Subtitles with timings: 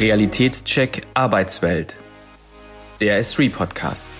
[0.00, 1.96] Realitätscheck Arbeitswelt.
[3.00, 4.16] Der S3 Podcast.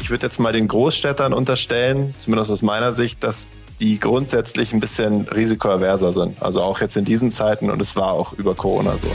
[0.00, 3.48] Ich würde jetzt mal den Großstädtern unterstellen, zumindest aus meiner Sicht, dass
[3.80, 6.40] die grundsätzlich ein bisschen risikoaverser sind.
[6.40, 9.10] Also auch jetzt in diesen Zeiten und es war auch über Corona so.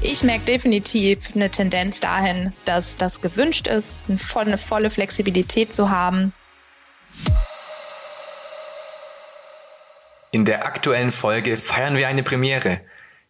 [0.00, 6.32] Ich merke definitiv eine Tendenz dahin, dass das gewünscht ist, eine volle Flexibilität zu haben.
[10.30, 12.82] In der aktuellen Folge feiern wir eine Premiere,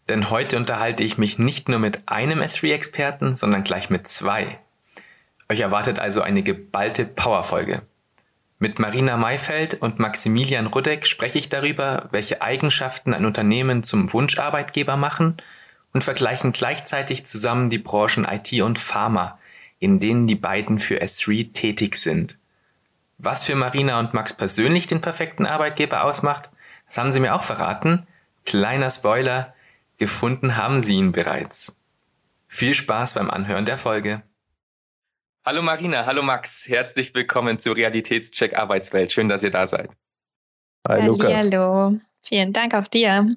[0.09, 4.59] denn heute unterhalte ich mich nicht nur mit einem S3-Experten, sondern gleich mit zwei.
[5.49, 7.83] Euch erwartet also eine geballte Powerfolge.
[8.59, 14.97] Mit Marina Mayfeld und Maximilian Rudek spreche ich darüber, welche Eigenschaften ein Unternehmen zum Wunscharbeitgeber
[14.97, 15.37] machen
[15.93, 19.39] und vergleichen gleichzeitig zusammen die Branchen IT und Pharma,
[19.79, 22.37] in denen die beiden für S3 tätig sind.
[23.19, 26.51] Was für Marina und Max persönlich den perfekten Arbeitgeber ausmacht,
[26.89, 28.07] das haben sie mir auch verraten.
[28.45, 29.55] Kleiner Spoiler,
[29.99, 31.77] gefunden haben sie ihn bereits.
[32.49, 34.23] Viel Spaß beim Anhören der Folge.
[35.45, 39.13] Hallo Marina, hallo Max, herzlich willkommen zu Realitätscheck Arbeitswelt.
[39.13, 39.93] Schön, dass ihr da seid.
[40.87, 41.33] Hi Lukas.
[41.33, 43.29] Hallo, vielen Dank auch dir.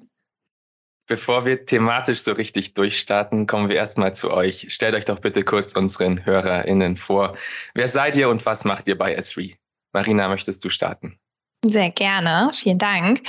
[1.06, 4.66] Bevor wir thematisch so richtig durchstarten, kommen wir erstmal zu euch.
[4.72, 7.36] Stellt euch doch bitte kurz unseren HörerInnen vor.
[7.74, 9.56] Wer seid ihr und was macht ihr bei S3?
[9.92, 11.18] Marina, möchtest du starten?
[11.64, 13.22] Sehr gerne, vielen Dank.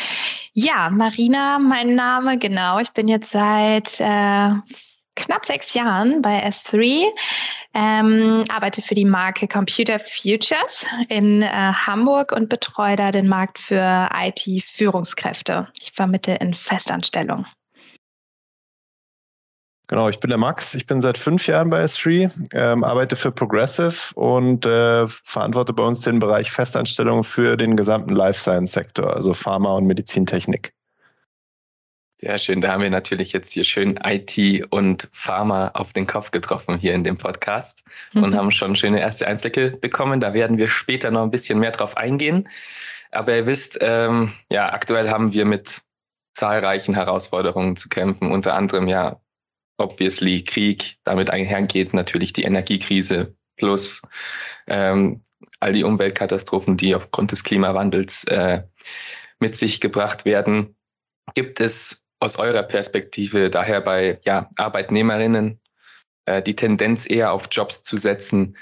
[0.54, 2.80] Ja, Marina, mein Name, genau.
[2.80, 4.50] Ich bin jetzt seit äh,
[5.16, 7.06] knapp sechs Jahren bei S3,
[7.76, 13.60] ähm, arbeite für die Marke Computer Futures in äh, Hamburg und betreue da den Markt
[13.60, 15.68] für IT-Führungskräfte.
[15.82, 17.46] Ich vermittle in Festanstellung.
[19.94, 20.74] Genau, ich bin der Max.
[20.74, 25.84] Ich bin seit fünf Jahren bei S3, ähm, arbeite für Progressive und äh, verantworte bei
[25.84, 30.74] uns den Bereich Festanstellung für den gesamten Life Science Sektor, also Pharma und Medizintechnik.
[32.16, 32.60] Sehr schön.
[32.60, 36.96] Da haben wir natürlich jetzt hier schön IT und Pharma auf den Kopf getroffen hier
[36.96, 38.24] in dem Podcast mhm.
[38.24, 40.20] und haben schon schöne erste Einblicke bekommen.
[40.20, 42.50] Da werden wir später noch ein bisschen mehr drauf eingehen.
[43.12, 45.84] Aber ihr wisst, ähm, ja, aktuell haben wir mit
[46.34, 49.20] zahlreichen Herausforderungen zu kämpfen, unter anderem ja
[49.84, 54.02] obviously Krieg, damit einhergeht natürlich die Energiekrise plus
[54.68, 55.22] ähm,
[55.60, 58.64] all die Umweltkatastrophen, die aufgrund des Klimawandels äh,
[59.40, 60.76] mit sich gebracht werden.
[61.36, 65.60] Gibt es aus eurer Perspektive daher bei ja, Arbeitnehmerinnen
[66.26, 68.58] äh, die Tendenz eher auf Jobs zu setzen,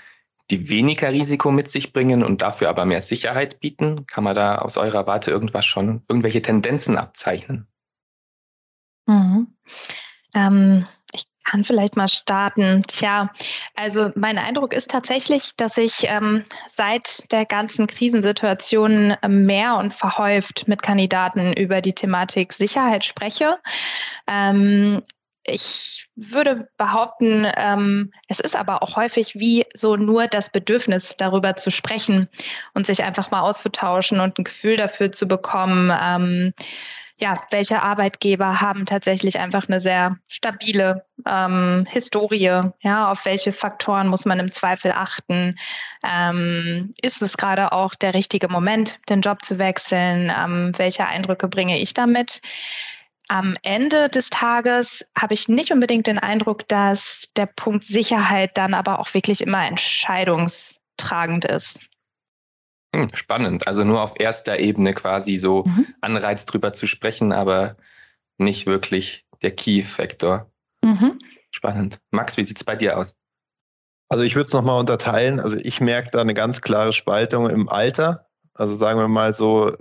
[0.50, 4.06] die weniger Risiko mit sich bringen und dafür aber mehr Sicherheit bieten?
[4.08, 7.68] Kann man da aus eurer Warte irgendwas schon, irgendwelche Tendenzen abzeichnen?
[9.08, 9.48] Mhm.
[10.34, 10.88] Ähm,
[11.52, 12.84] kann vielleicht mal starten.
[12.88, 13.30] Tja,
[13.76, 19.94] also mein Eindruck ist tatsächlich, dass ich ähm, seit der ganzen Krisensituation ähm, mehr und
[19.94, 23.58] verhäuft mit Kandidaten über die Thematik Sicherheit spreche.
[24.28, 25.02] Ähm,
[25.44, 31.58] ich würde behaupten, ähm, es ist aber auch häufig wie so nur das Bedürfnis, darüber
[31.58, 32.30] zu sprechen
[32.76, 36.54] und sich einfach mal auszutauschen und ein Gefühl dafür zu bekommen ähm,
[37.22, 42.62] ja, welche Arbeitgeber haben tatsächlich einfach eine sehr stabile ähm, Historie?
[42.82, 45.56] Ja, auf welche Faktoren muss man im Zweifel achten?
[46.04, 50.34] Ähm, ist es gerade auch der richtige Moment, den Job zu wechseln?
[50.36, 52.42] Ähm, welche Eindrücke bringe ich damit?
[53.28, 58.74] Am Ende des Tages habe ich nicht unbedingt den Eindruck, dass der Punkt Sicherheit dann
[58.74, 61.80] aber auch wirklich immer entscheidungstragend ist.
[62.96, 63.68] Hm, spannend.
[63.68, 65.88] Also nur auf erster Ebene quasi so mhm.
[66.02, 67.78] Anreiz drüber zu sprechen, aber
[68.38, 70.52] nicht wirklich der Key-Faktor.
[70.84, 71.20] Mhm.
[71.52, 72.00] Spannend.
[72.12, 73.16] Max, wie sieht es bei dir aus?
[74.10, 75.40] Also ich würde es nochmal unterteilen.
[75.40, 78.28] Also ich merke da eine ganz klare Spaltung im Alter.
[78.54, 79.78] Also sagen wir mal so,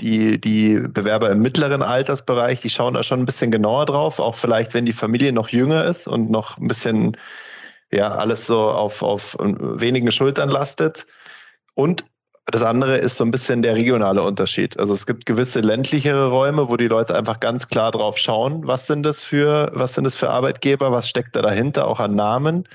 [0.00, 4.34] die, die Bewerber im mittleren Altersbereich, die schauen da schon ein bisschen genauer drauf, auch
[4.34, 7.16] vielleicht, wenn die Familie noch jünger ist und noch ein bisschen,
[7.90, 11.06] ja, alles so auf, auf wenigen Schultern lastet.
[11.76, 12.06] Und
[12.46, 14.78] das andere ist so ein bisschen der regionale Unterschied.
[14.78, 18.86] Also es gibt gewisse ländlichere Räume, wo die Leute einfach ganz klar drauf schauen, was
[18.86, 22.68] sind das für, was sind das für Arbeitgeber, was steckt da dahinter, auch an Namen.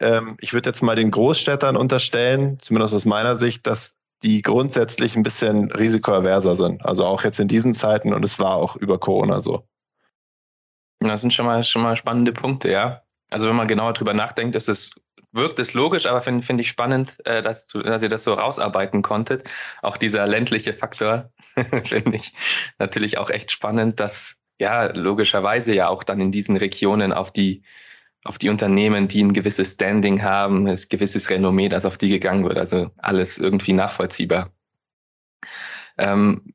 [0.00, 3.94] Ähm, ich würde jetzt mal den Großstädtern unterstellen, zumindest aus meiner Sicht, dass
[4.24, 6.84] die grundsätzlich ein bisschen risikoaverser sind.
[6.84, 9.64] Also auch jetzt in diesen Zeiten und es war auch über Corona so.
[10.98, 13.02] Das sind schon mal, schon mal spannende Punkte, ja.
[13.30, 14.90] Also wenn man genauer drüber nachdenkt, ist es
[15.32, 18.34] wirkt es logisch, aber finde find ich spannend, äh, dass, du, dass ihr das so
[18.34, 19.48] rausarbeiten konntet.
[19.82, 21.30] Auch dieser ländliche Faktor
[21.84, 22.32] finde ich
[22.78, 27.62] natürlich auch echt spannend, dass ja logischerweise ja auch dann in diesen Regionen auf die
[28.24, 32.44] auf die Unternehmen, die ein gewisses Standing haben, ein gewisses Renommee, dass auf die gegangen
[32.44, 32.58] wird.
[32.58, 34.52] Also alles irgendwie nachvollziehbar.
[35.96, 36.52] Ähm,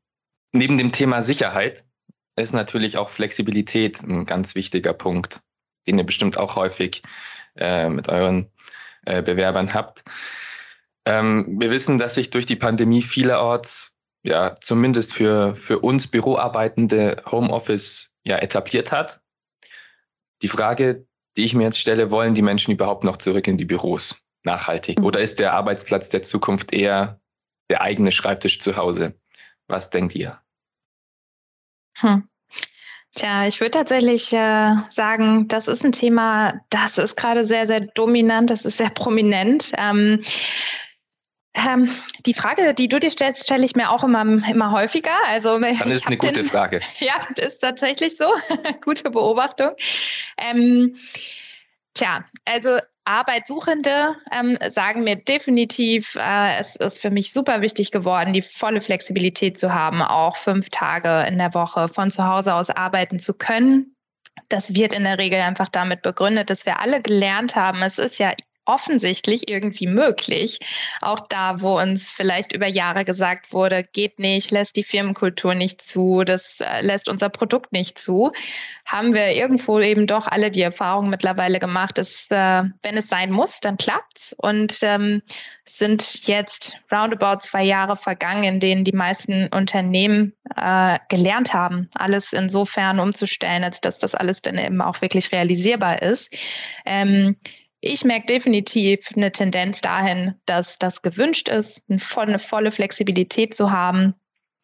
[0.52, 1.86] neben dem Thema Sicherheit
[2.36, 5.42] ist natürlich auch Flexibilität ein ganz wichtiger Punkt,
[5.88, 7.02] den ihr bestimmt auch häufig
[7.56, 8.50] äh, mit euren
[9.06, 10.04] äh, Bewerbern habt.
[11.06, 13.92] Ähm, wir wissen, dass sich durch die Pandemie vielerorts,
[14.24, 19.22] ja, zumindest für, für uns Büroarbeitende Homeoffice ja etabliert hat.
[20.42, 21.06] Die Frage,
[21.36, 25.02] die ich mir jetzt stelle, wollen die Menschen überhaupt noch zurück in die Büros nachhaltig?
[25.02, 27.20] Oder ist der Arbeitsplatz der Zukunft eher
[27.70, 29.14] der eigene Schreibtisch zu Hause?
[29.68, 30.40] Was denkt ihr?
[31.96, 32.28] Hm.
[33.16, 37.82] Tja, ich würde tatsächlich äh, sagen, das ist ein Thema, das ist gerade sehr, sehr
[37.82, 39.72] dominant, das ist sehr prominent.
[39.78, 40.22] Ähm,
[41.54, 41.90] ähm,
[42.26, 45.16] die Frage, die du dir stellst, stelle ich mir auch immer, immer häufiger.
[45.28, 46.80] Also, Dann ist es eine gute den, Frage.
[46.98, 48.26] Ja, das ist tatsächlich so.
[48.84, 49.70] gute Beobachtung.
[50.38, 50.98] Ähm,
[51.94, 58.34] tja, also Arbeitssuchende ähm, sagen mir definitiv, äh, es ist für mich super wichtig geworden,
[58.34, 62.70] die volle Flexibilität zu haben, auch fünf Tage in der Woche von zu Hause aus
[62.70, 63.96] arbeiten zu können.
[64.50, 68.20] Das wird in der Regel einfach damit begründet, dass wir alle gelernt haben, es ist
[68.20, 68.34] ja
[68.66, 70.60] offensichtlich irgendwie möglich.
[71.02, 75.82] Auch da, wo uns vielleicht über Jahre gesagt wurde, geht nicht, lässt die Firmenkultur nicht
[75.82, 78.32] zu, das äh, lässt unser Produkt nicht zu,
[78.86, 83.32] haben wir irgendwo eben doch alle die Erfahrung mittlerweile gemacht, dass äh, wenn es sein
[83.32, 84.34] muss, dann klappt's.
[84.38, 85.22] Und ähm,
[85.66, 92.34] sind jetzt roundabout zwei Jahre vergangen, in denen die meisten Unternehmen äh, gelernt haben, alles
[92.34, 96.34] insofern umzustellen, als dass das alles dann eben auch wirklich realisierbar ist.
[96.86, 97.38] Ähm,
[97.84, 104.16] ich merke definitiv eine Tendenz dahin, dass das gewünscht ist, eine volle Flexibilität zu haben.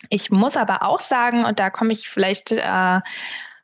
[0.10, 3.00] Ich muss aber auch sagen, und da komme ich vielleicht äh,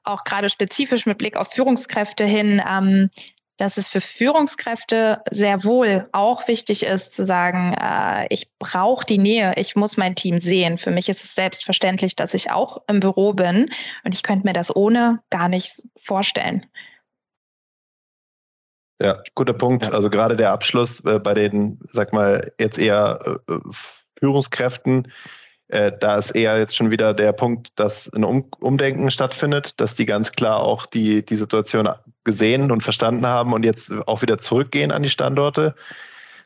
[0.03, 3.09] auch gerade spezifisch mit Blick auf Führungskräfte hin, ähm,
[3.55, 9.17] dass es für Führungskräfte sehr wohl auch wichtig ist zu sagen, äh, ich brauche die
[9.17, 10.77] Nähe, ich muss mein Team sehen.
[10.77, 13.69] Für mich ist es selbstverständlich, dass ich auch im Büro bin
[14.03, 16.65] und ich könnte mir das ohne gar nicht vorstellen.
[19.01, 19.85] Ja, guter Punkt.
[19.85, 19.91] Ja.
[19.91, 23.53] Also gerade der Abschluss äh, bei den, sag mal, jetzt eher äh,
[24.19, 25.11] Führungskräften,
[25.67, 29.95] äh, da ist eher jetzt schon wieder der Punkt, dass ein um Umdenken stattfindet, dass
[29.95, 31.89] die ganz klar auch die, die Situation
[32.23, 35.75] gesehen und verstanden haben und jetzt auch wieder zurückgehen an die Standorte.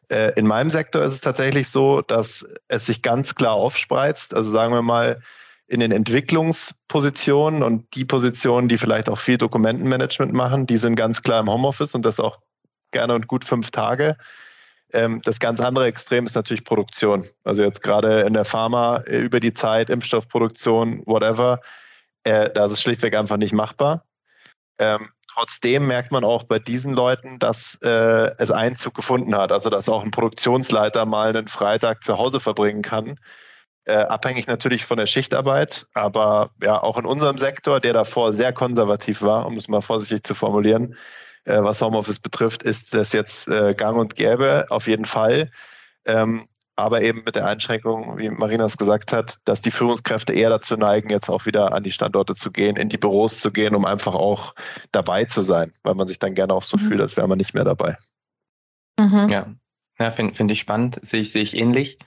[0.10, 4.34] Äh, in meinem Sektor ist es tatsächlich so, dass es sich ganz klar aufspreizt.
[4.34, 5.22] Also sagen wir mal,
[5.70, 11.22] in den Entwicklungspositionen und die Positionen, die vielleicht auch viel Dokumentenmanagement machen, die sind ganz
[11.22, 12.40] klar im Homeoffice und das auch
[12.92, 14.18] gerne und gut fünf Tage.
[14.94, 17.24] Ähm, das ganz andere Extrem ist natürlich Produktion.
[17.44, 21.62] Also jetzt gerade in der Pharma äh, über die Zeit, Impfstoffproduktion, whatever,
[22.24, 24.06] äh, da ist es schlichtweg einfach nicht machbar.
[24.80, 29.52] Ähm, trotzdem merkt man auch bei diesen Leuten, dass äh, es Einzug gefunden hat.
[29.52, 33.20] Also dass auch ein Produktionsleiter mal einen Freitag zu Hause verbringen kann
[33.90, 38.54] äh, abhängig natürlich von der Schichtarbeit, aber ja, auch in unserem Sektor, der davor sehr
[38.54, 40.96] konservativ war, um es mal vorsichtig zu formulieren,
[41.46, 45.50] äh, was Homeoffice betrifft, ist das jetzt äh, gang und gäbe, auf jeden Fall.
[46.06, 50.50] Ähm, aber eben mit der Einschränkung, wie Marina es gesagt hat, dass die Führungskräfte eher
[50.50, 53.76] dazu neigen, jetzt auch wieder an die Standorte zu gehen, in die Büros zu gehen,
[53.76, 54.54] um einfach auch
[54.94, 56.88] dabei zu sein, weil man sich dann gerne auch so mhm.
[56.88, 57.98] fühlt, als wäre man nicht mehr dabei.
[58.98, 59.28] Mhm.
[59.30, 59.48] Ja,
[60.00, 61.98] ja finde find ich spannend, sehe ich, sehe ich ähnlich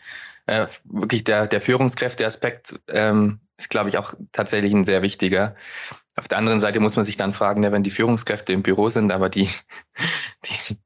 [0.47, 5.55] äh, wirklich der, der Führungskräfteaspekt ähm, ist, glaube ich, auch tatsächlich ein sehr wichtiger.
[6.17, 8.89] Auf der anderen Seite muss man sich dann fragen, ja, wenn die Führungskräfte im Büro
[8.89, 9.49] sind, aber die,
[10.45, 10.79] die,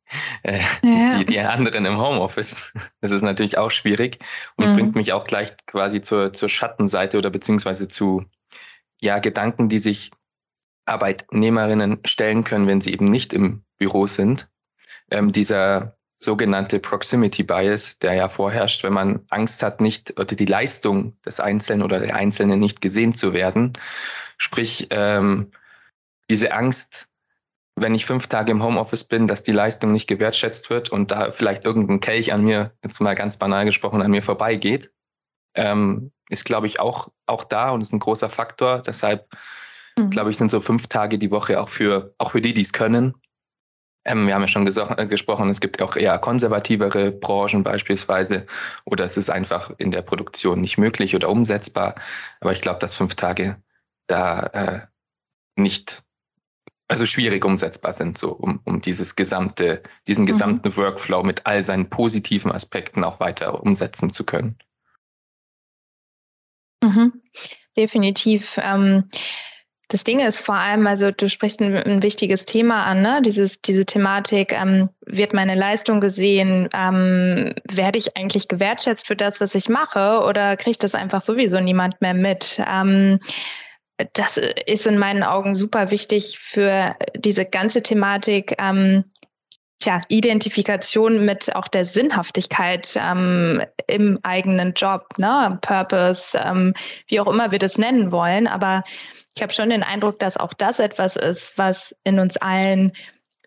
[0.43, 1.19] äh, ja.
[1.19, 4.19] die, die anderen im Homeoffice, das ist natürlich auch schwierig
[4.57, 4.73] und mhm.
[4.73, 8.25] bringt mich auch gleich quasi zur, zur Schattenseite oder beziehungsweise zu
[9.01, 10.11] ja, Gedanken, die sich
[10.87, 14.49] Arbeitnehmerinnen stellen können, wenn sie eben nicht im Büro sind.
[15.11, 20.47] Ähm, dieser sogenannte Proximity Bias, der ja vorherrscht, wenn man Angst hat, nicht oder die
[20.47, 23.75] Leistung des Einzelnen oder der Einzelnen nicht gesehen zu werden.
[24.39, 25.51] Sprich, ähm,
[26.31, 27.09] diese Angst,
[27.77, 31.31] wenn ich fünf Tage im Homeoffice bin, dass die Leistung nicht gewertschätzt wird und da
[31.31, 34.91] vielleicht irgendein Kelch an mir, jetzt mal ganz banal gesprochen, an mir vorbeigeht,
[35.55, 38.81] ähm, ist, glaube ich, auch, auch da und ist ein großer Faktor.
[38.81, 39.29] Deshalb,
[39.99, 40.09] mhm.
[40.09, 42.73] glaube ich, sind so fünf Tage die Woche auch für, auch für die, die es
[42.73, 43.15] können,
[44.07, 48.47] ähm, wir haben ja schon äh, gesprochen, es gibt auch eher konservativere Branchen beispielsweise
[48.85, 51.95] oder es ist einfach in der Produktion nicht möglich oder umsetzbar.
[52.41, 53.61] Aber ich glaube, dass fünf Tage
[54.07, 54.81] da äh,
[55.57, 56.05] nicht,
[56.89, 60.29] also schwierig umsetzbar sind, so um, um dieses gesamte, diesen mhm.
[60.29, 60.77] gesamten.
[60.77, 64.57] Workflow mit all seinen positiven Aspekten auch weiter umsetzen zu können.
[66.85, 67.23] Mhm.
[67.77, 68.59] Definitiv.
[68.63, 69.11] Ähm
[69.88, 73.21] das Ding ist vor allem, also du sprichst ein, ein wichtiges Thema an, ne?
[73.25, 79.40] Dieses, diese Thematik, ähm, wird meine Leistung gesehen, ähm, werde ich eigentlich gewertschätzt für das,
[79.40, 82.61] was ich mache, oder kriegt das einfach sowieso niemand mehr mit?
[82.66, 83.21] Ähm,
[84.12, 88.55] das ist in meinen Augen super wichtig für diese ganze Thematik.
[88.59, 89.05] Ähm,
[89.78, 95.59] Tja, Identifikation mit auch der Sinnhaftigkeit ähm, im eigenen Job, ne?
[95.61, 96.73] Purpose, ähm,
[97.09, 98.47] wie auch immer wir das nennen wollen.
[98.47, 98.85] Aber
[99.37, 102.93] ich habe schon den Eindruck, dass auch das etwas ist, was in uns allen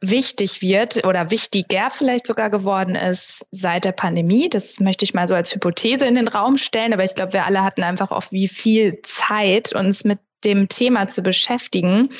[0.01, 4.50] wichtig wird oder wichtiger vielleicht sogar geworden ist seit der Pandemie.
[4.50, 6.93] Das möchte ich mal so als Hypothese in den Raum stellen.
[6.93, 11.10] Aber ich glaube, wir alle hatten einfach auch wie viel Zeit, uns mit dem Thema
[11.10, 12.12] zu beschäftigen.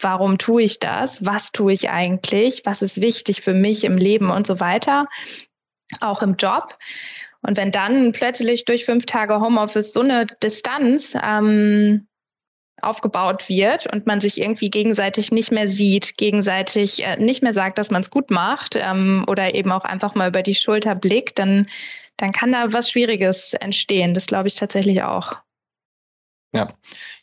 [0.00, 1.24] Warum tue ich das?
[1.24, 2.62] Was tue ich eigentlich?
[2.64, 5.06] Was ist wichtig für mich im Leben und so weiter?
[6.00, 6.76] Auch im Job.
[7.42, 12.07] Und wenn dann plötzlich durch fünf Tage Homeoffice so eine Distanz ähm,
[12.82, 17.78] aufgebaut wird und man sich irgendwie gegenseitig nicht mehr sieht, gegenseitig äh, nicht mehr sagt,
[17.78, 21.38] dass man es gut macht ähm, oder eben auch einfach mal über die Schulter blickt,
[21.38, 21.68] dann,
[22.16, 24.14] dann kann da was Schwieriges entstehen.
[24.14, 25.36] Das glaube ich tatsächlich auch.
[26.54, 26.68] Ja,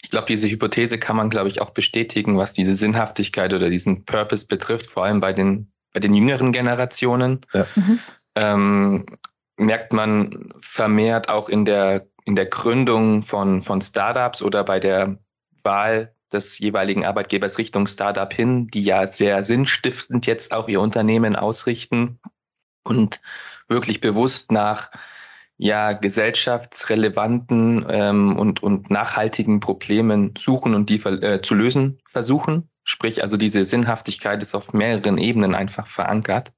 [0.03, 4.05] ich glaube, diese Hypothese kann man, glaube ich, auch bestätigen, was diese Sinnhaftigkeit oder diesen
[4.05, 7.41] Purpose betrifft, vor allem bei den, bei den jüngeren Generationen.
[7.53, 7.65] Ja.
[7.75, 8.00] Mhm.
[8.35, 9.05] Ähm,
[9.57, 15.17] merkt man vermehrt auch in der, in der Gründung von, von Startups oder bei der
[15.65, 21.36] Wahl des jeweiligen Arbeitgebers Richtung Startup hin, die ja sehr sinnstiftend jetzt auch ihr Unternehmen
[21.36, 22.19] ausrichten
[22.84, 23.22] und
[23.67, 24.91] wirklich bewusst nach
[25.57, 32.69] ja gesellschaftsrelevanten ähm, und, und nachhaltigen Problemen suchen und die äh, zu lösen versuchen.
[32.84, 36.53] Sprich, also diese Sinnhaftigkeit ist auf mehreren Ebenen einfach verankert.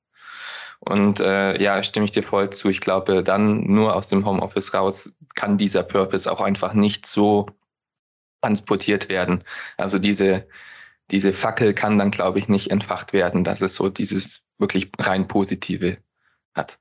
[0.80, 2.70] Und äh, ja, stimme ich dir voll zu.
[2.70, 7.48] Ich glaube, dann nur aus dem Homeoffice raus kann dieser Purpose auch einfach nicht so
[8.42, 9.44] transportiert werden.
[9.78, 10.48] Also diese,
[11.12, 15.28] diese Fackel kann dann, glaube ich, nicht entfacht werden, dass es so dieses wirklich rein
[15.28, 15.98] Positive
[16.54, 16.80] hat.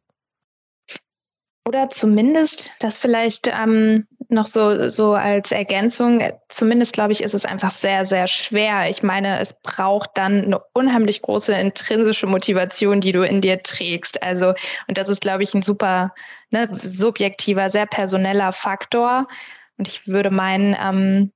[1.67, 7.45] Oder zumindest, das vielleicht ähm, noch so, so als Ergänzung, zumindest glaube ich, ist es
[7.45, 8.89] einfach sehr, sehr schwer.
[8.89, 14.23] Ich meine, es braucht dann eine unheimlich große intrinsische Motivation, die du in dir trägst.
[14.23, 14.55] Also,
[14.87, 16.15] und das ist, glaube ich, ein super
[16.51, 19.27] ne, subjektiver, sehr personeller Faktor.
[19.77, 21.33] Und ich würde meinen, ähm,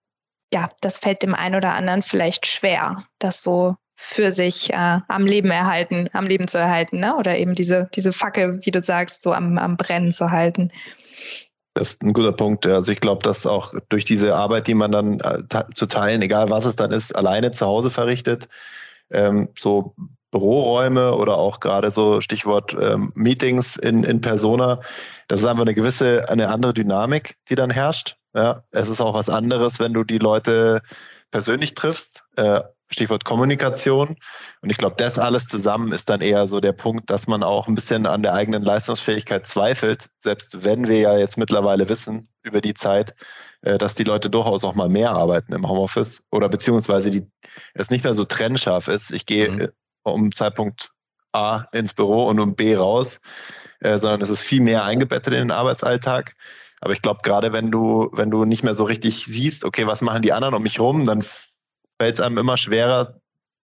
[0.52, 5.26] ja, das fällt dem einen oder anderen vielleicht schwer, das so für sich äh, am
[5.26, 7.16] Leben erhalten, am Leben zu erhalten, ne?
[7.16, 10.72] Oder eben diese, diese Fackel, wie du sagst, so am, am Brennen zu halten.
[11.74, 12.66] Das ist ein guter Punkt.
[12.66, 15.42] Also ich glaube, dass auch durch diese Arbeit, die man dann äh,
[15.74, 18.48] zu teilen, egal was es dann ist, alleine zu Hause verrichtet,
[19.10, 19.94] ähm, so
[20.30, 24.80] Büroräume oder auch gerade so Stichwort ähm, Meetings in, in Persona,
[25.28, 28.16] das ist einfach eine gewisse, eine andere Dynamik, die dann herrscht.
[28.34, 30.82] Ja, es ist auch was anderes, wenn du die Leute
[31.30, 32.24] persönlich triffst.
[32.36, 34.16] Äh, Stichwort Kommunikation.
[34.62, 37.68] Und ich glaube, das alles zusammen ist dann eher so der Punkt, dass man auch
[37.68, 42.60] ein bisschen an der eigenen Leistungsfähigkeit zweifelt, selbst wenn wir ja jetzt mittlerweile wissen über
[42.60, 43.14] die Zeit,
[43.62, 47.26] äh, dass die Leute durchaus auch mal mehr arbeiten im Homeoffice oder beziehungsweise die,
[47.74, 49.12] es nicht mehr so trennscharf ist.
[49.12, 49.68] Ich gehe mhm.
[50.02, 50.90] um Zeitpunkt
[51.32, 53.20] A ins Büro und um B raus,
[53.80, 56.34] äh, sondern es ist viel mehr eingebettet in den Arbeitsalltag.
[56.80, 60.00] Aber ich glaube, gerade wenn du, wenn du nicht mehr so richtig siehst, okay, was
[60.00, 63.20] machen die anderen um mich rum, dann fällt es einem immer schwerer,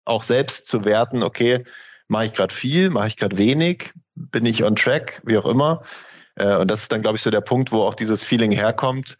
[0.04, 1.64] auch selbst zu werten, okay,
[2.08, 5.82] mache ich gerade viel, mache ich gerade wenig, bin ich on track, wie auch immer.
[6.36, 9.16] Äh, und das ist dann, glaube ich, so der Punkt, wo auch dieses Feeling herkommt,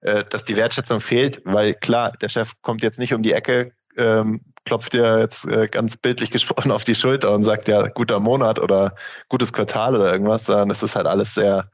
[0.00, 3.72] äh, dass die Wertschätzung fehlt, weil klar, der Chef kommt jetzt nicht um die Ecke,
[3.96, 8.20] ähm, klopft dir jetzt äh, ganz bildlich gesprochen auf die Schulter und sagt ja, guter
[8.20, 8.94] Monat oder
[9.28, 11.70] gutes Quartal oder irgendwas, sondern es ist halt alles sehr,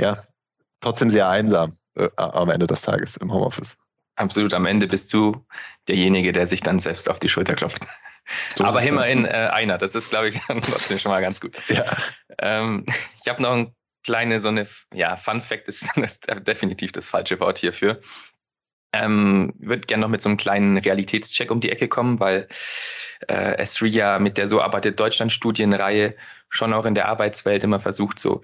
[0.00, 0.22] ja,
[0.86, 3.76] trotzdem sehr einsam äh, am Ende des Tages im Homeoffice.
[4.14, 5.44] Absolut, am Ende bist du
[5.88, 7.84] derjenige, der sich dann selbst auf die Schulter klopft.
[8.56, 11.56] So Aber immerhin äh, einer, das ist, glaube ich, trotzdem schon mal ganz gut.
[11.68, 11.84] Ja.
[12.38, 12.86] Ähm,
[13.20, 13.74] ich habe noch ein
[14.04, 18.00] kleine, so eine, ja, Fun Fact ist, ist definitiv das falsche Wort hierfür.
[18.92, 22.46] Ähm, würde gerne noch mit so einem kleinen Realitätscheck um die Ecke kommen, weil
[23.28, 26.14] äh, Esri ja mit der So arbeitet Deutschland Studienreihe
[26.48, 28.42] schon auch in der Arbeitswelt immer versucht, so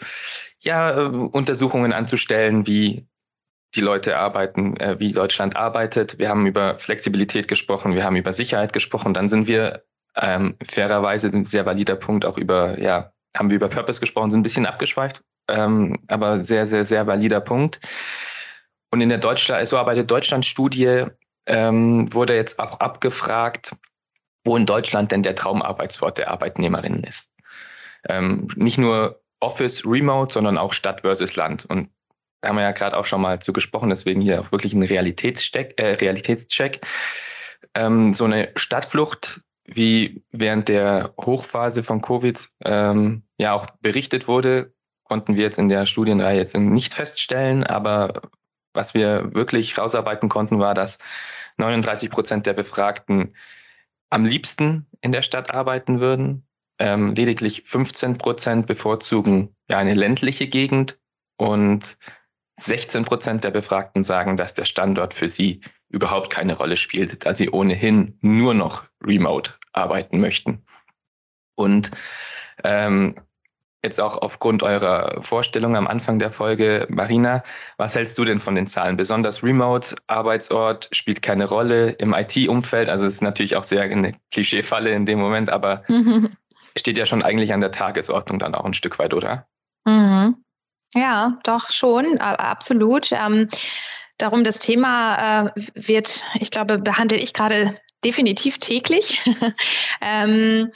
[0.60, 3.06] ja, äh, Untersuchungen anzustellen, wie
[3.74, 6.18] die Leute arbeiten, äh, wie Deutschland arbeitet.
[6.18, 9.14] Wir haben über Flexibilität gesprochen, wir haben über Sicherheit gesprochen.
[9.14, 9.84] Dann sind wir
[10.16, 14.40] ähm, fairerweise ein sehr valider Punkt auch über, ja, haben wir über Purpose gesprochen, sind
[14.40, 17.80] ein bisschen abgeschweift, ähm, aber sehr, sehr, sehr valider Punkt.
[18.92, 21.06] Und in der Deutschland, so arbeitet Deutschland-Studie
[21.46, 23.74] ähm, wurde jetzt auch abgefragt,
[24.44, 27.32] wo in Deutschland denn der Traumarbeitsort der Arbeitnehmerinnen ist.
[28.08, 31.64] Ähm, nicht nur Office Remote, sondern auch Stadt versus Land.
[31.64, 31.88] Und
[32.42, 34.82] da haben wir ja gerade auch schon mal zu gesprochen, deswegen hier auch wirklich ein
[34.82, 35.80] Realitätscheck.
[35.80, 36.80] Äh, Realitätscheck.
[37.74, 44.74] ähm, so eine Stadtflucht, wie während der Hochphase von Covid ähm, ja auch berichtet wurde,
[45.04, 48.20] konnten wir jetzt in der Studienreihe jetzt nicht feststellen, aber
[48.74, 50.98] was wir wirklich rausarbeiten konnten, war, dass
[51.58, 53.34] 39 Prozent der Befragten
[54.10, 56.46] am liebsten in der Stadt arbeiten würden.
[56.78, 60.98] Ähm, lediglich 15 Prozent bevorzugen ja eine ländliche Gegend
[61.36, 61.96] und
[62.58, 67.34] 16 Prozent der Befragten sagen, dass der Standort für sie überhaupt keine Rolle spielt, da
[67.34, 70.64] sie ohnehin nur noch remote arbeiten möchten.
[71.54, 71.90] Und
[72.64, 73.14] ähm,
[73.82, 77.42] jetzt auch aufgrund eurer Vorstellung am Anfang der Folge, Marina,
[77.76, 78.96] was hältst du denn von den Zahlen?
[78.96, 82.88] Besonders Remote, Arbeitsort spielt keine Rolle im IT-Umfeld.
[82.88, 85.82] Also es ist natürlich auch sehr eine Klischeefalle in dem Moment, aber
[86.78, 89.46] steht ja schon eigentlich an der Tagesordnung dann auch ein Stück weit, oder?
[89.84, 90.36] Mhm.
[90.94, 93.10] Ja, doch schon, absolut.
[93.12, 93.48] Ähm,
[94.18, 99.22] darum das Thema äh, wird, ich glaube, behandle ich gerade definitiv täglich.
[100.00, 100.70] ähm,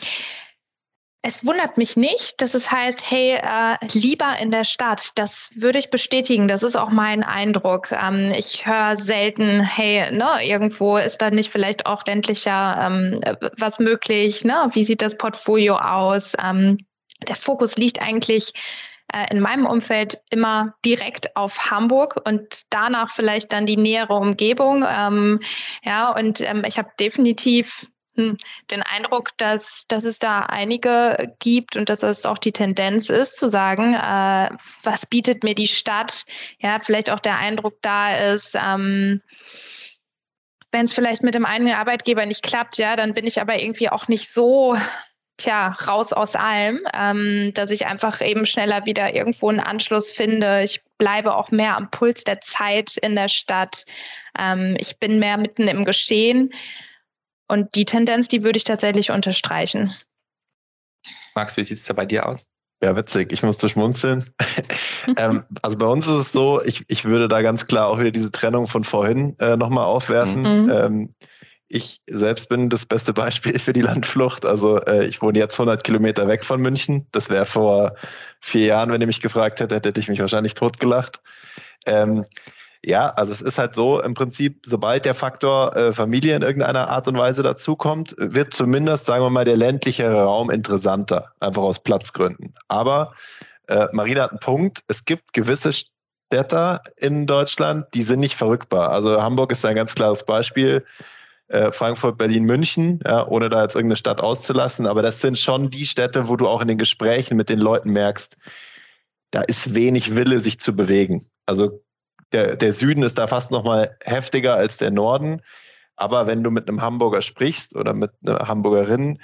[1.26, 5.10] es wundert mich nicht, dass es heißt, hey, äh, lieber in der Stadt.
[5.16, 6.46] Das würde ich bestätigen.
[6.46, 7.90] Das ist auch mein Eindruck.
[7.90, 13.20] Ähm, ich höre selten, hey, ne, irgendwo ist da nicht vielleicht auch ländlicher ähm,
[13.58, 14.44] was möglich.
[14.44, 14.68] Ne?
[14.70, 16.34] Wie sieht das Portfolio aus?
[16.40, 16.78] Ähm,
[17.26, 18.52] der Fokus liegt eigentlich
[19.12, 24.84] äh, in meinem Umfeld immer direkt auf Hamburg und danach vielleicht dann die nähere Umgebung.
[24.88, 25.40] Ähm,
[25.82, 27.84] ja, und ähm, ich habe definitiv
[28.70, 33.36] den Eindruck, dass, dass es da einige gibt und dass das auch die Tendenz ist,
[33.36, 34.50] zu sagen, äh,
[34.82, 36.24] was bietet mir die Stadt?
[36.58, 39.22] Ja, vielleicht auch der Eindruck da ist, ähm,
[40.72, 43.88] wenn es vielleicht mit dem einen Arbeitgeber nicht klappt, ja, dann bin ich aber irgendwie
[43.88, 44.76] auch nicht so
[45.36, 50.62] tja, raus aus allem, ähm, dass ich einfach eben schneller wieder irgendwo einen Anschluss finde.
[50.62, 53.84] Ich bleibe auch mehr am Puls der Zeit in der Stadt.
[54.38, 56.52] Ähm, ich bin mehr mitten im Geschehen.
[57.48, 59.94] Und die Tendenz, die würde ich tatsächlich unterstreichen.
[61.34, 62.46] Max, wie sieht es da bei dir aus?
[62.82, 63.32] Ja, witzig.
[63.32, 64.28] Ich musste schmunzeln.
[65.16, 68.10] ähm, also bei uns ist es so, ich, ich würde da ganz klar auch wieder
[68.10, 70.42] diese Trennung von vorhin äh, nochmal aufwerfen.
[70.42, 70.70] Mhm.
[70.70, 71.14] Ähm,
[71.68, 74.44] ich selbst bin das beste Beispiel für die Landflucht.
[74.44, 77.06] Also äh, ich wohne jetzt 100 Kilometer weg von München.
[77.12, 77.94] Das wäre vor
[78.40, 81.22] vier Jahren, wenn ihr mich gefragt hättet, hätte ich mich wahrscheinlich totgelacht.
[81.86, 82.24] Ähm,
[82.86, 86.88] ja, also es ist halt so, im Prinzip, sobald der Faktor äh, Familie in irgendeiner
[86.88, 91.80] Art und Weise dazukommt, wird zumindest, sagen wir mal, der ländlichere Raum interessanter, einfach aus
[91.80, 92.54] Platzgründen.
[92.68, 93.12] Aber
[93.66, 98.90] äh, Marina hat einen Punkt, es gibt gewisse Städte in Deutschland, die sind nicht verrückbar.
[98.90, 100.84] Also Hamburg ist ein ganz klares Beispiel.
[101.48, 104.86] Äh, Frankfurt, Berlin, München, ja, ohne da jetzt irgendeine Stadt auszulassen.
[104.86, 107.90] Aber das sind schon die Städte, wo du auch in den Gesprächen mit den Leuten
[107.90, 108.36] merkst,
[109.32, 111.28] da ist wenig Wille, sich zu bewegen.
[111.46, 111.80] Also
[112.32, 115.42] der, der Süden ist da fast noch mal heftiger als der Norden.
[115.96, 119.20] Aber wenn du mit einem Hamburger sprichst oder mit einer Hamburgerin,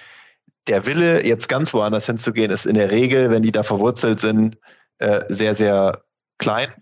[0.68, 4.58] der Wille, jetzt ganz woanders hinzugehen, ist in der Regel, wenn die da verwurzelt sind,
[4.98, 6.02] äh, sehr, sehr
[6.38, 6.72] klein.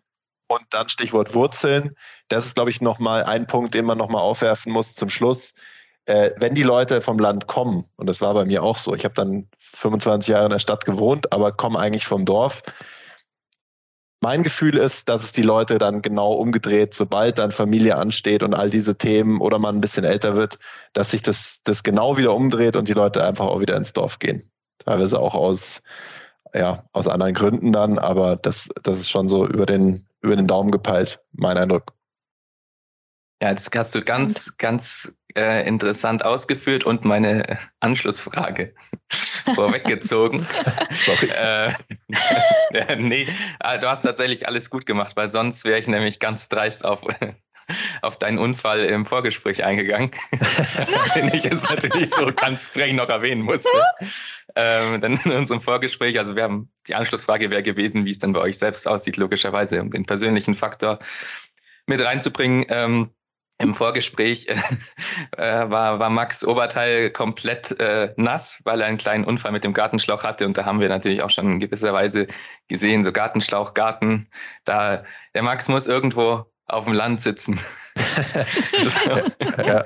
[0.48, 1.96] Und dann Stichwort Wurzeln.
[2.28, 5.54] Das ist, glaube ich, nochmal ein Punkt, den man nochmal aufwerfen muss zum Schluss.
[6.06, 9.04] Äh, wenn die Leute vom Land kommen, und das war bei mir auch so, ich
[9.04, 12.62] habe dann 25 Jahre in der Stadt gewohnt, aber komme eigentlich vom Dorf,
[14.20, 18.54] mein Gefühl ist, dass es die Leute dann genau umgedreht, sobald dann Familie ansteht und
[18.54, 20.58] all diese Themen oder man ein bisschen älter wird,
[20.92, 24.18] dass sich das, das genau wieder umdreht und die Leute einfach auch wieder ins Dorf
[24.18, 24.50] gehen.
[24.84, 25.82] Teilweise auch aus,
[26.52, 30.46] ja, aus anderen Gründen dann, aber das, das ist schon so über den, über den
[30.46, 31.92] Daumen gepeilt, mein Eindruck.
[33.42, 38.74] Ja, das hast du ganz, ganz äh, interessant ausgeführt und meine Anschlussfrage
[39.54, 40.46] vorweggezogen.
[40.90, 41.28] Sorry.
[41.28, 41.72] Äh,
[42.72, 43.26] ja, nee,
[43.80, 47.02] du hast tatsächlich alles gut gemacht, weil sonst wäre ich nämlich ganz dreist auf,
[48.02, 50.10] auf deinen Unfall im Vorgespräch eingegangen,
[51.14, 53.70] den ich jetzt natürlich so ganz frech noch erwähnen musste.
[54.56, 58.32] Ähm, dann in unserem Vorgespräch, also wir haben die Anschlussfrage wäre gewesen, wie es dann
[58.32, 60.98] bei euch selbst aussieht, logischerweise, um den persönlichen Faktor
[61.86, 62.66] mit reinzubringen.
[62.68, 63.10] Ähm,
[63.60, 64.48] im Vorgespräch
[65.36, 69.74] äh, war, war Max Oberteil komplett äh, nass, weil er einen kleinen Unfall mit dem
[69.74, 70.46] Gartenschlauch hatte.
[70.46, 72.26] Und da haben wir natürlich auch schon in gewisser Weise
[72.68, 74.26] gesehen, so Gartenschlauch, Garten.
[74.64, 77.58] Da, der Max muss irgendwo auf dem Land sitzen.
[79.58, 79.84] ja.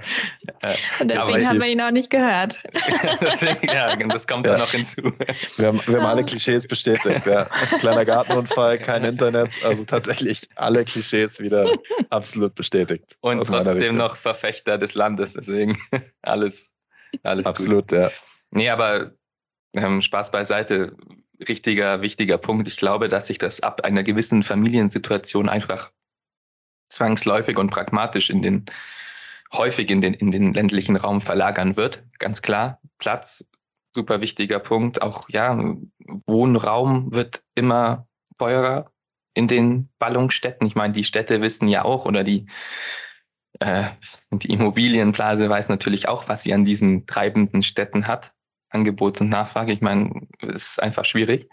[1.01, 2.62] Und deswegen haben wir ihn auch nicht gehört.
[3.20, 4.53] deswegen, ja, das kommt ja.
[4.53, 5.03] dann noch hinzu.
[5.57, 7.27] Wir haben, wir haben alle Klischees bestätigt.
[7.27, 7.47] Ja.
[7.79, 11.79] Kleiner Gartenunfall, kein Internet, also tatsächlich alle Klischees wieder
[12.11, 13.16] absolut bestätigt.
[13.20, 15.77] Und trotzdem noch Verfechter des Landes, deswegen
[16.23, 16.75] alles,
[17.23, 17.99] alles absolut, gut.
[17.99, 18.11] ja.
[18.51, 19.12] Nee, aber
[19.75, 20.97] ähm, Spaß beiseite.
[21.49, 22.68] Richtiger, wichtiger Punkt.
[22.68, 25.90] Ich glaube, dass sich das ab einer gewissen Familiensituation einfach
[26.88, 28.66] zwangsläufig und pragmatisch in den
[29.53, 32.05] häufig in den, in den ländlichen Raum verlagern wird.
[32.18, 33.44] Ganz klar, Platz,
[33.94, 35.03] super wichtiger Punkt.
[35.03, 35.57] Auch ja,
[36.27, 38.07] Wohnraum wird immer
[38.38, 38.90] teurer
[39.35, 40.66] in den Ballungsstädten.
[40.66, 42.47] Ich meine, die Städte wissen ja auch oder die,
[43.61, 43.85] äh,
[44.31, 48.33] die Immobilienblase weiß natürlich auch, was sie an diesen treibenden Städten hat.
[48.70, 49.73] Angebot und Nachfrage.
[49.73, 51.49] Ich meine, es ist einfach schwierig.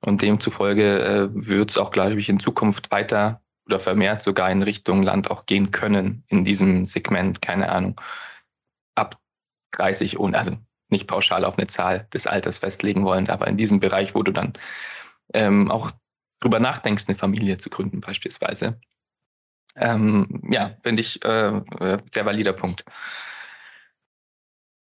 [0.00, 4.62] Und demzufolge äh, wird es auch, glaube ich, in Zukunft weiter oder vermehrt sogar in
[4.62, 8.00] Richtung Land auch gehen können in diesem Segment, keine Ahnung,
[8.94, 9.18] ab
[9.72, 10.56] 30 und also
[10.90, 14.32] nicht pauschal auf eine Zahl des Alters festlegen wollen, aber in diesem Bereich, wo du
[14.32, 14.52] dann
[15.32, 15.90] ähm, auch
[16.40, 18.78] drüber nachdenkst, eine Familie zu gründen beispielsweise.
[19.76, 22.84] Ähm, ja, finde ich äh, äh sehr valider Punkt.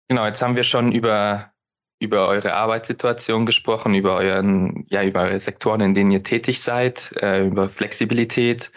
[0.08, 1.52] Genau, jetzt haben wir schon über
[2.00, 7.12] über eure Arbeitssituation gesprochen, über euren, ja, über eure Sektoren, in denen ihr tätig seid,
[7.22, 8.72] äh, über Flexibilität.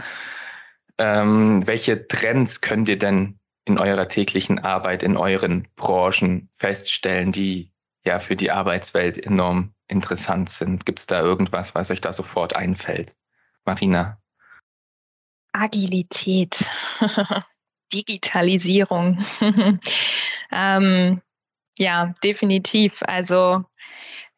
[0.98, 7.72] Ähm, welche Trends könnt ihr denn in eurer täglichen Arbeit, in euren Branchen feststellen, die
[8.04, 10.86] ja für die Arbeitswelt enorm interessant sind?
[10.86, 13.14] Gibt es da irgendwas, was euch da sofort einfällt?
[13.64, 14.18] Marina.
[15.52, 16.64] Agilität,
[17.92, 19.24] Digitalisierung.
[20.52, 21.20] ähm,
[21.78, 23.02] ja, definitiv.
[23.06, 23.64] Also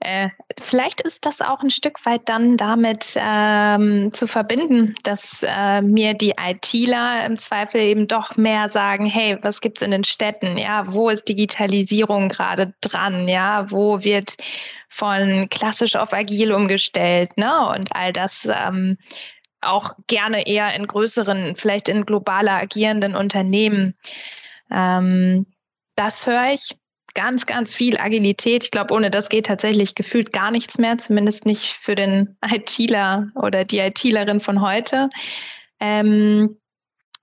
[0.05, 5.81] äh, vielleicht ist das auch ein Stück weit dann damit ähm, zu verbinden, dass äh,
[5.81, 10.03] mir die ITler im Zweifel eben doch mehr sagen, hey, was gibt es in den
[10.03, 10.59] Städten?
[10.59, 13.29] Ja, wo ist Digitalisierung gerade dran?
[13.29, 14.35] Ja, wo wird
[14.88, 17.37] von klassisch auf agil umgestellt?
[17.37, 17.68] Ne?
[17.68, 18.99] Und all das ähm,
[19.61, 23.95] auch gerne eher in größeren, vielleicht in globaler agierenden Unternehmen.
[24.68, 25.47] Ähm,
[25.95, 26.77] das höre ich
[27.14, 28.64] ganz, ganz viel Agilität.
[28.64, 33.31] Ich glaube, ohne das geht tatsächlich gefühlt gar nichts mehr, zumindest nicht für den ITler
[33.35, 35.11] oder die ITlerin von heute.
[35.81, 36.59] Ähm,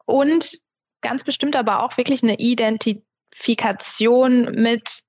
[0.06, 0.60] und
[1.02, 5.02] ganz bestimmt aber auch wirklich eine Identifikation mit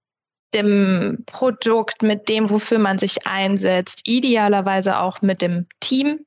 [0.55, 6.27] dem Produkt, mit dem, wofür man sich einsetzt, idealerweise auch mit dem Team.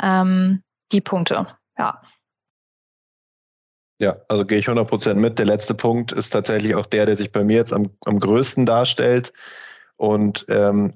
[0.00, 1.46] Ähm, die Punkte,
[1.78, 2.00] ja.
[4.04, 5.38] Ja, also gehe ich 100% mit.
[5.38, 8.66] Der letzte Punkt ist tatsächlich auch der, der sich bei mir jetzt am, am größten
[8.66, 9.32] darstellt.
[9.96, 10.92] Und ähm,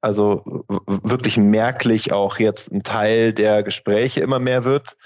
[0.00, 4.96] also wirklich merklich auch jetzt ein Teil der Gespräche immer mehr wird.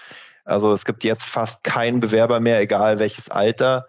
[0.47, 3.87] Also es gibt jetzt fast keinen Bewerber mehr, egal welches Alter,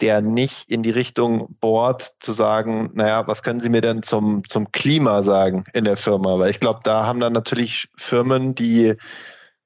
[0.00, 4.42] der nicht in die Richtung bohrt, zu sagen, naja, was können Sie mir denn zum,
[4.48, 6.38] zum Klima sagen in der Firma?
[6.38, 8.96] Weil ich glaube, da haben dann natürlich Firmen, die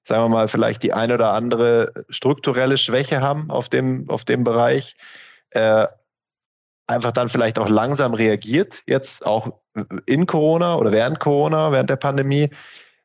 [0.04, 4.44] sagen wir mal, vielleicht die ein oder andere strukturelle Schwäche haben auf dem, auf dem
[4.44, 4.94] Bereich,
[5.50, 5.86] äh,
[6.86, 9.52] einfach dann vielleicht auch langsam reagiert, jetzt auch
[10.06, 12.50] in Corona oder während Corona, während der Pandemie,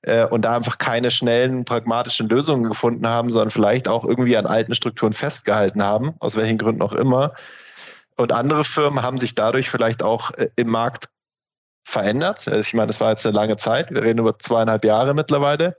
[0.01, 4.45] äh, und da einfach keine schnellen, pragmatischen Lösungen gefunden haben, sondern vielleicht auch irgendwie an
[4.45, 7.33] alten Strukturen festgehalten haben, aus welchen Gründen auch immer.
[8.15, 11.09] Und andere Firmen haben sich dadurch vielleicht auch äh, im Markt
[11.83, 12.47] verändert.
[12.47, 13.91] Also ich meine, das war jetzt eine lange Zeit.
[13.91, 15.75] Wir reden über zweieinhalb Jahre mittlerweile.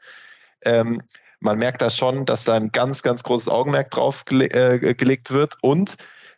[0.65, 1.03] Ähm,
[1.41, 5.31] man merkt da schon, dass da ein ganz, ganz großes Augenmerk drauf gele äh, gelegt
[5.31, 5.97] wird und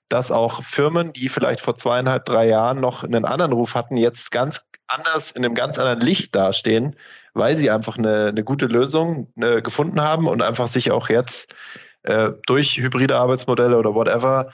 [0.08, 4.30] dass auch Firmen, die vielleicht vor zweieinhalb, drei Jahren noch einen anderen Ruf hatten, jetzt
[4.30, 6.96] ganz anders in einem ganz anderen Licht dastehen,
[7.34, 11.54] weil sie einfach eine, eine gute Lösung äh, gefunden haben und einfach sich auch jetzt
[12.02, 14.52] äh, durch hybride Arbeitsmodelle oder whatever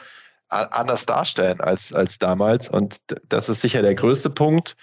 [0.49, 2.71] anders darstellen als, als damals.
[2.71, 4.77] Und das ist sicher der größte Punkt.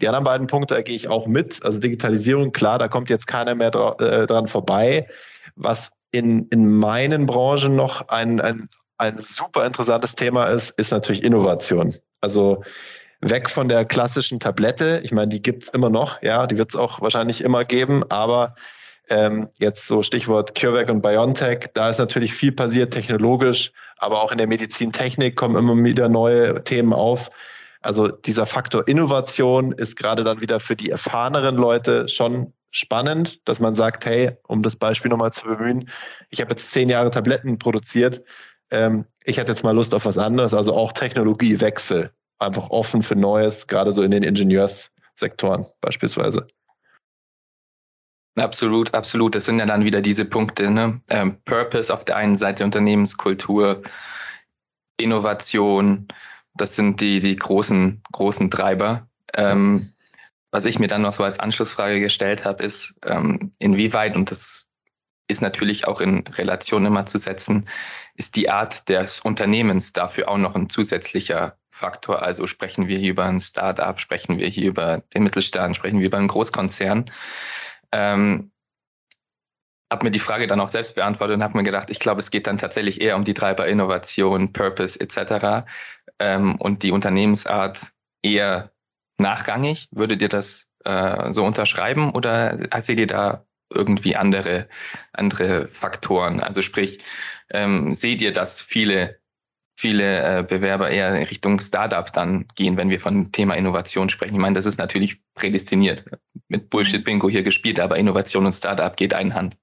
[0.00, 1.64] Die anderen beiden Punkte da gehe ich auch mit.
[1.64, 3.68] Also Digitalisierung, klar, da kommt jetzt keiner mehr
[4.00, 5.06] äh, dran vorbei.
[5.54, 11.22] Was in, in meinen Branchen noch ein, ein, ein super interessantes Thema ist, ist natürlich
[11.22, 11.94] Innovation.
[12.20, 12.62] Also
[13.20, 15.00] weg von der klassischen Tablette.
[15.02, 18.04] Ich meine, die gibt es immer noch, ja, die wird es auch wahrscheinlich immer geben,
[18.10, 18.54] aber
[19.08, 24.32] ähm, jetzt so Stichwort CureVac und BioNTech, da ist natürlich viel passiert technologisch, aber auch
[24.32, 27.30] in der Medizintechnik kommen immer wieder neue Themen auf.
[27.86, 33.60] Also dieser Faktor Innovation ist gerade dann wieder für die erfahreneren Leute schon spannend, dass
[33.60, 35.88] man sagt, hey, um das Beispiel nochmal zu bemühen,
[36.30, 38.24] ich habe jetzt zehn Jahre Tabletten produziert,
[38.72, 43.14] ähm, ich hätte jetzt mal Lust auf was anderes, also auch Technologiewechsel, einfach offen für
[43.14, 46.48] Neues, gerade so in den Ingenieurssektoren beispielsweise.
[48.36, 49.36] Absolut, absolut.
[49.36, 51.00] Das sind ja dann wieder diese Punkte, ne?
[51.08, 53.82] Ähm, Purpose auf der einen Seite, Unternehmenskultur,
[54.98, 56.08] Innovation,
[56.56, 59.08] das sind die, die großen, großen Treiber.
[59.34, 59.92] Ähm,
[60.50, 64.66] was ich mir dann noch so als Anschlussfrage gestellt habe, ist, ähm, inwieweit, und das
[65.28, 67.68] ist natürlich auch in Relation immer zu setzen,
[68.14, 72.22] ist die Art des Unternehmens dafür auch noch ein zusätzlicher Faktor.
[72.22, 76.06] Also sprechen wir hier über ein Start-up, sprechen wir hier über den Mittelstand, sprechen wir
[76.06, 77.04] über einen Großkonzern.
[77.92, 78.50] Ähm,
[79.92, 82.30] habe mir die Frage dann auch selbst beantwortet und habe mir gedacht, ich glaube, es
[82.30, 85.66] geht dann tatsächlich eher um die Treiber Innovation, Purpose etc.
[86.18, 88.72] Ähm, und die Unternehmensart eher
[89.18, 89.88] nachrangig.
[89.90, 94.68] Würdet ihr das äh, so unterschreiben oder seht ihr da irgendwie andere,
[95.12, 96.40] andere Faktoren?
[96.40, 96.98] Also sprich,
[97.50, 99.18] ähm, seht ihr, dass viele,
[99.78, 104.34] viele äh, Bewerber eher in Richtung Startup dann gehen, wenn wir von Thema Innovation sprechen?
[104.34, 106.04] Ich meine, das ist natürlich prädestiniert,
[106.48, 109.56] mit Bullshit-Bingo hier gespielt, aber Innovation und Startup geht Hand.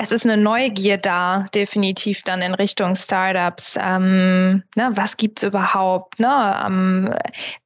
[0.00, 3.76] Es ist eine Neugier da, definitiv dann in Richtung Startups.
[3.80, 6.20] Ähm, ne, was gibt's überhaupt?
[6.20, 6.62] Ne?
[6.64, 7.14] Ähm,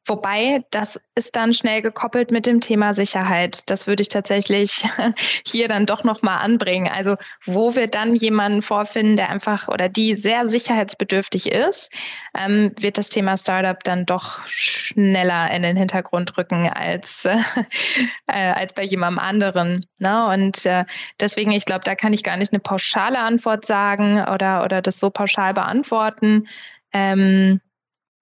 [0.06, 3.62] wobei, das ist dann schnell gekoppelt mit dem Thema Sicherheit.
[3.70, 4.84] Das würde ich tatsächlich
[5.46, 6.88] hier dann doch nochmal anbringen.
[6.92, 11.90] Also, wo wir dann jemanden vorfinden, der einfach oder die sehr sicherheitsbedürftig ist,
[12.36, 17.24] ähm, wird das Thema Startup dann doch schneller in den Hintergrund rücken als,
[18.26, 19.86] äh, als bei jemandem anderen.
[19.98, 20.26] Ne?
[20.26, 20.84] Und äh,
[21.20, 24.98] deswegen, ich glaube, da kann ich gar nicht eine pauschale Antwort sagen oder, oder das
[24.98, 26.48] so pauschal beantworten.
[26.92, 27.60] Ähm,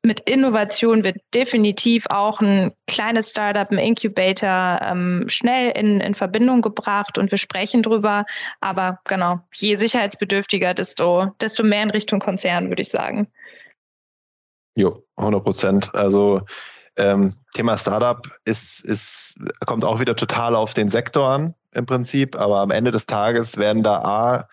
[0.03, 6.63] mit Innovation wird definitiv auch ein kleines Startup, ein Incubator ähm, schnell in, in Verbindung
[6.63, 8.25] gebracht und wir sprechen drüber.
[8.61, 13.29] Aber genau, je sicherheitsbedürftiger, desto, desto mehr in Richtung Konzern, würde ich sagen.
[14.75, 15.95] Jo, 100 Prozent.
[15.95, 16.43] Also
[16.97, 19.37] ähm, Thema Startup ist, ist,
[19.67, 23.59] kommt auch wieder total auf den Sektor an im Prinzip, aber am Ende des Tages
[23.59, 24.49] werden da A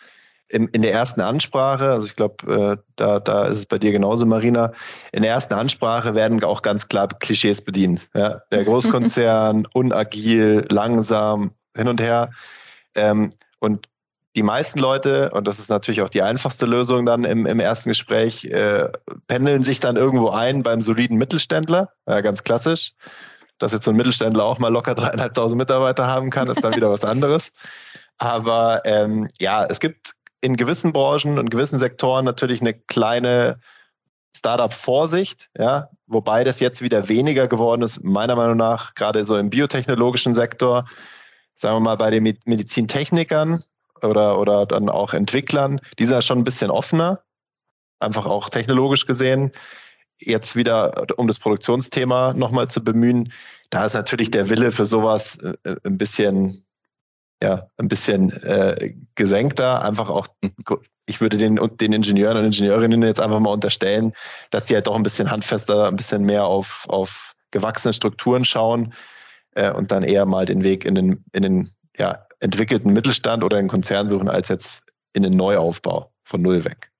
[0.49, 3.91] in, in der ersten Ansprache, also ich glaube, äh, da, da ist es bei dir
[3.91, 4.71] genauso, Marina,
[5.11, 8.09] in der ersten Ansprache werden auch ganz klar Klischees bedient.
[8.13, 8.41] Ja?
[8.51, 12.31] Der Großkonzern, unagil, langsam, hin und her.
[12.95, 13.87] Ähm, und
[14.35, 17.89] die meisten Leute, und das ist natürlich auch die einfachste Lösung dann im, im ersten
[17.89, 18.89] Gespräch, äh,
[19.27, 22.93] pendeln sich dann irgendwo ein beim soliden Mittelständler, ja, ganz klassisch.
[23.57, 26.91] Dass jetzt so ein Mittelständler auch mal locker dreieinhalbtausend Mitarbeiter haben kann, ist dann wieder
[26.91, 27.51] was anderes.
[28.19, 33.59] Aber ähm, ja, es gibt in gewissen Branchen und gewissen Sektoren natürlich eine kleine
[34.35, 39.49] Startup-Vorsicht, ja, wobei das jetzt wieder weniger geworden ist, meiner Meinung nach, gerade so im
[39.49, 40.85] biotechnologischen Sektor,
[41.55, 43.63] sagen wir mal bei den Medizintechnikern
[44.01, 47.23] oder, oder dann auch Entwicklern, die sind ja schon ein bisschen offener,
[47.99, 49.51] einfach auch technologisch gesehen.
[50.19, 53.31] Jetzt wieder, um das Produktionsthema nochmal zu bemühen,
[53.69, 56.65] da ist natürlich der Wille für sowas äh, ein bisschen,
[57.41, 59.83] ja, ein bisschen äh, gesenkter.
[59.83, 60.27] Einfach auch,
[61.05, 64.13] ich würde den, den Ingenieuren und Ingenieurinnen jetzt einfach mal unterstellen,
[64.49, 68.93] dass die halt doch ein bisschen handfester, ein bisschen mehr auf, auf gewachsene Strukturen schauen
[69.51, 73.59] äh, und dann eher mal den Weg in den, in den ja, entwickelten Mittelstand oder
[73.59, 76.91] in Konzern suchen, als jetzt in den Neuaufbau von Null weg.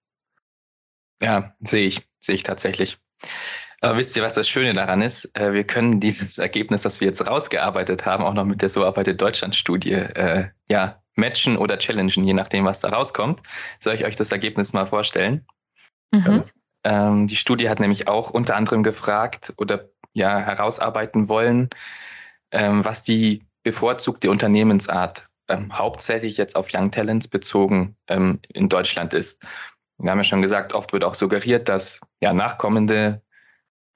[1.22, 3.00] Ja, sehe ich, sehe ich tatsächlich.
[3.82, 5.26] Aber wisst ihr, was das Schöne daran ist?
[5.38, 8.86] Äh, wir können dieses Ergebnis, das wir jetzt rausgearbeitet haben, auch noch mit der So
[8.86, 13.42] arbeitet Deutschland-Studie äh, ja, matchen oder challengen, je nachdem, was da rauskommt.
[13.80, 15.46] Soll ich euch das Ergebnis mal vorstellen?
[16.12, 16.44] Mhm.
[16.84, 21.70] Ähm, die Studie hat nämlich auch unter anderem gefragt oder ja herausarbeiten wollen,
[22.52, 29.14] ähm, was die bevorzugte Unternehmensart ähm, hauptsächlich jetzt auf Young Talents bezogen ähm, in Deutschland
[29.14, 29.44] ist.
[29.98, 33.22] Wir haben ja schon gesagt, oft wird auch suggeriert, dass ja nachkommende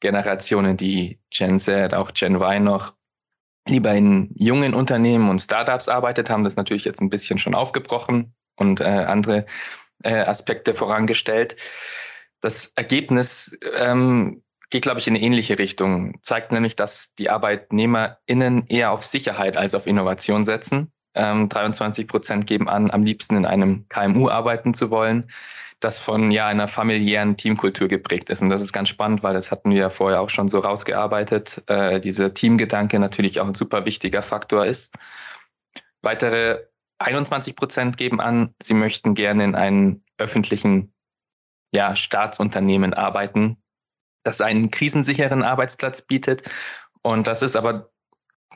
[0.02, 2.96] Generationen, die Gen Z, auch Gen Y noch
[3.68, 8.34] lieber in jungen Unternehmen und Startups arbeitet, haben das natürlich jetzt ein bisschen schon aufgebrochen
[8.58, 9.46] und äh, andere
[10.04, 11.56] äh, Aspekte vorangestellt.
[12.42, 18.66] Das Ergebnis ähm, geht, glaube ich, in eine ähnliche Richtung, zeigt nämlich, dass die ArbeitnehmerInnen
[18.68, 20.92] eher auf Sicherheit als auf Innovation setzen.
[21.14, 25.28] Ähm, 23 Prozent geben an, am liebsten in einem KMU arbeiten zu wollen
[25.82, 28.42] das von ja einer familiären Teamkultur geprägt ist.
[28.42, 31.64] Und das ist ganz spannend, weil das hatten wir ja vorher auch schon so rausgearbeitet.
[31.68, 34.96] Äh, dieser Teamgedanke natürlich auch ein super wichtiger Faktor ist.
[36.02, 36.60] Weitere
[37.00, 40.94] 21 Prozent geben an, sie möchten gerne in einem öffentlichen
[41.74, 43.58] ja, Staatsunternehmen arbeiten,
[44.24, 46.50] das einen krisensicheren Arbeitsplatz bietet.
[47.02, 47.90] Und das ist aber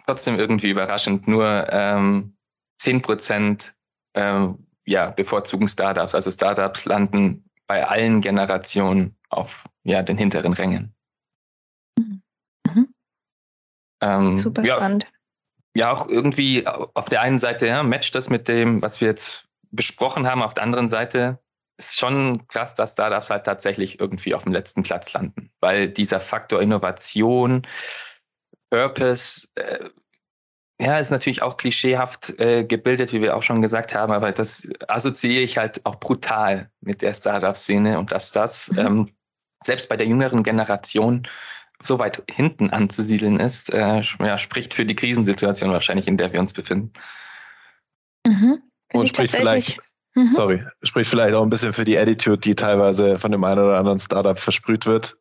[0.06, 1.28] trotzdem irgendwie überraschend.
[1.28, 2.38] Nur ähm,
[2.78, 3.74] 10 Prozent
[4.14, 6.16] ähm, ja, bevorzugen Startups.
[6.16, 10.96] Also Startups landen bei allen Generationen auf ja, den hinteren Rängen.
[11.98, 12.94] Mhm.
[14.02, 15.12] Ähm, Super ja, spannend.
[15.76, 19.48] Ja, auch irgendwie auf der einen Seite ja, matcht das mit dem, was wir jetzt
[19.72, 20.42] besprochen haben.
[20.42, 21.40] Auf der anderen Seite
[21.78, 26.22] ist schon krass, dass Startups halt tatsächlich irgendwie auf dem letzten Platz landen, weil dieser
[26.22, 27.68] Faktor Innovation,
[28.70, 29.90] Purpose, äh,
[30.80, 34.68] ja, ist natürlich auch klischeehaft äh, gebildet, wie wir auch schon gesagt haben, aber das
[34.88, 38.78] assoziiere ich halt auch brutal mit der Startup-Szene und dass das mhm.
[38.80, 39.10] ähm,
[39.64, 41.24] selbst bei der jüngeren Generation
[41.82, 46.40] so weit hinten anzusiedeln ist, äh, ja, spricht für die Krisensituation wahrscheinlich, in der wir
[46.40, 46.92] uns befinden.
[48.26, 48.62] Mhm.
[48.94, 49.78] Und spricht vielleicht,
[50.14, 50.34] mhm.
[50.34, 53.78] sorry, spricht vielleicht auch ein bisschen für die Attitude, die teilweise von dem einen oder
[53.78, 55.18] anderen Startup versprüht wird.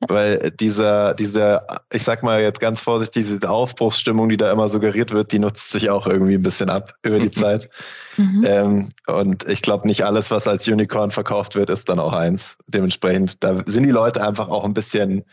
[0.00, 5.10] Weil dieser, diese, ich sag mal jetzt ganz vorsichtig, diese Aufbruchsstimmung, die da immer suggeriert
[5.10, 7.70] wird, die nutzt sich auch irgendwie ein bisschen ab über die Zeit.
[8.18, 8.44] Mhm.
[8.46, 12.58] Ähm, und ich glaube, nicht alles, was als Unicorn verkauft wird, ist dann auch eins.
[12.66, 15.24] Dementsprechend, da sind die Leute einfach auch ein bisschen,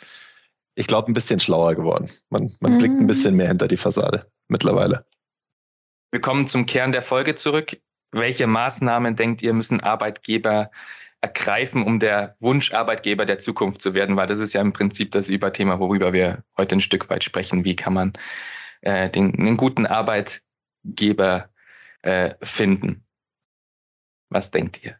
[0.76, 2.10] ich glaube, ein bisschen schlauer geworden.
[2.30, 2.78] Man, man mhm.
[2.78, 5.06] blickt ein bisschen mehr hinter die Fassade mittlerweile.
[6.12, 7.82] Wir kommen zum Kern der Folge zurück.
[8.12, 10.70] Welche Maßnahmen denkt ihr, müssen Arbeitgeber
[11.24, 15.30] ergreifen, um der Wunscharbeitgeber der Zukunft zu werden, weil das ist ja im Prinzip das
[15.30, 17.64] Überthema, worüber wir heute ein Stück weit sprechen.
[17.64, 18.14] Wie kann man
[18.82, 21.50] äh, den, einen guten Arbeitgeber
[22.02, 23.06] äh, finden?
[24.30, 24.98] Was denkt ihr?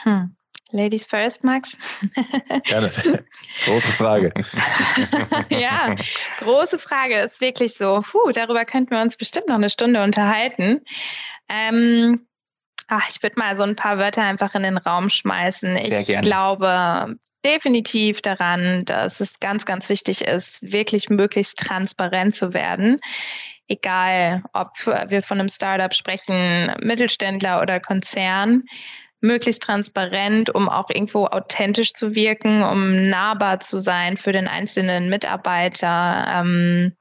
[0.00, 0.34] Hm.
[0.72, 1.78] Ladies first, Max.
[2.64, 2.90] Gerne.
[3.66, 4.34] Große Frage.
[5.50, 5.94] ja,
[6.38, 7.20] große Frage.
[7.20, 8.02] Ist wirklich so.
[8.04, 10.80] Puh, darüber könnten wir uns bestimmt noch eine Stunde unterhalten.
[11.48, 12.26] Ähm,
[12.88, 15.80] Ach, ich würde mal so ein paar Wörter einfach in den Raum schmeißen.
[15.82, 16.26] Sehr ich gerne.
[16.26, 23.00] glaube definitiv daran, dass es ganz, ganz wichtig ist, wirklich möglichst transparent zu werden.
[23.68, 28.64] Egal, ob wir von einem Startup sprechen, Mittelständler oder Konzern,
[29.20, 35.08] möglichst transparent, um auch irgendwo authentisch zu wirken, um nahbar zu sein für den einzelnen
[35.08, 36.26] Mitarbeiter.
[36.28, 36.92] Ähm,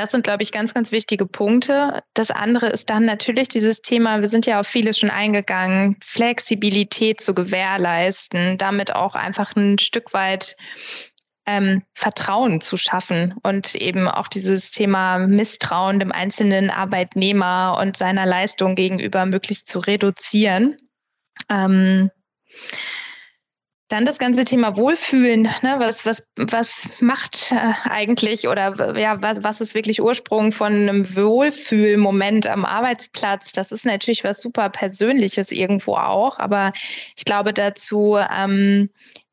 [0.00, 2.02] das sind, glaube ich, ganz, ganz wichtige Punkte.
[2.14, 7.20] Das andere ist dann natürlich dieses Thema, wir sind ja auf vieles schon eingegangen, Flexibilität
[7.20, 10.56] zu gewährleisten, damit auch einfach ein Stück weit
[11.44, 18.24] ähm, Vertrauen zu schaffen und eben auch dieses Thema Misstrauen dem einzelnen Arbeitnehmer und seiner
[18.24, 20.78] Leistung gegenüber möglichst zu reduzieren.
[21.50, 22.10] Ähm,
[23.90, 25.42] dann das ganze Thema Wohlfühlen.
[25.42, 25.74] Ne?
[25.78, 31.16] Was, was, was macht äh, eigentlich oder ja, was, was ist wirklich Ursprung von einem
[31.16, 33.52] Wohlfühlmoment am Arbeitsplatz?
[33.52, 36.72] Das ist natürlich was super Persönliches irgendwo auch, aber
[37.16, 38.90] ich glaube dazu, ähm,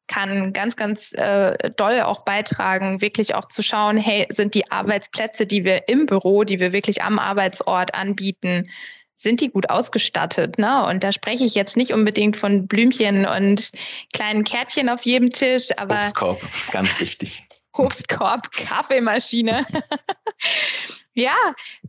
[0.07, 5.45] kann ganz, ganz äh, doll auch beitragen, wirklich auch zu schauen, hey, sind die Arbeitsplätze,
[5.45, 8.69] die wir im Büro, die wir wirklich am Arbeitsort anbieten,
[9.17, 10.57] sind die gut ausgestattet.
[10.57, 10.85] Ne?
[10.85, 13.71] Und da spreche ich jetzt nicht unbedingt von Blümchen und
[14.13, 15.99] kleinen Kärtchen auf jedem Tisch, aber.
[15.99, 17.43] Obstkorb, ganz wichtig.
[17.73, 19.65] Obstkorb, Kaffeemaschine.
[21.13, 21.35] ja,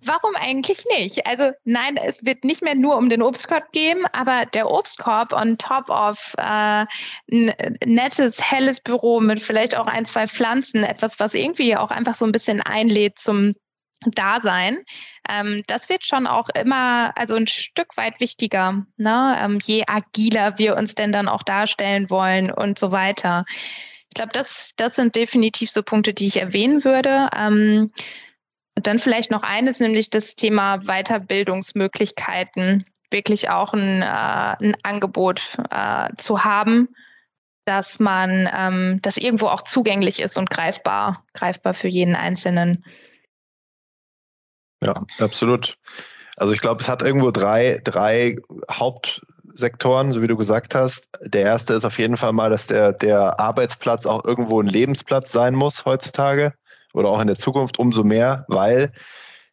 [0.02, 1.26] warum eigentlich nicht?
[1.26, 5.56] Also nein, es wird nicht mehr nur um den Obstkorb gehen, aber der Obstkorb on
[5.56, 6.84] top of äh,
[7.32, 12.14] ein nettes, helles Büro mit vielleicht auch ein, zwei Pflanzen, etwas, was irgendwie auch einfach
[12.14, 13.54] so ein bisschen einlädt zum
[14.06, 14.78] Dasein,
[15.28, 19.38] ähm, das wird schon auch immer, also ein Stück weit wichtiger, ne?
[19.40, 23.44] Ähm, je agiler wir uns denn dann auch darstellen wollen und so weiter.
[24.08, 27.28] Ich glaube, das, das sind definitiv so Punkte, die ich erwähnen würde.
[27.36, 27.92] Ähm,
[28.76, 35.56] und dann vielleicht noch eines, nämlich das Thema Weiterbildungsmöglichkeiten, wirklich auch ein, äh, ein Angebot
[35.70, 36.88] äh, zu haben,
[37.64, 42.84] dass man ähm, das irgendwo auch zugänglich ist und greifbar, greifbar für jeden Einzelnen.
[44.82, 45.76] Ja, absolut.
[46.36, 48.36] Also ich glaube, es hat irgendwo drei, drei
[48.70, 51.08] Hauptsektoren, so wie du gesagt hast.
[51.20, 55.32] Der erste ist auf jeden Fall mal, dass der, der Arbeitsplatz auch irgendwo ein Lebensplatz
[55.32, 56.54] sein muss heutzutage
[56.94, 58.92] oder auch in der Zukunft umso mehr, weil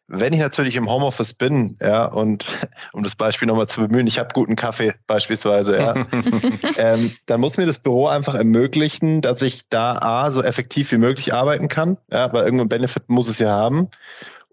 [0.08, 2.44] wenn ich natürlich im Homeoffice bin, ja, und
[2.92, 6.06] um das Beispiel nochmal zu bemühen, ich habe guten Kaffee beispielsweise, ja,
[6.78, 10.98] ähm, dann muss mir das Büro einfach ermöglichen, dass ich da A, so effektiv wie
[10.98, 13.90] möglich arbeiten kann, ja, weil irgendein Benefit muss es ja haben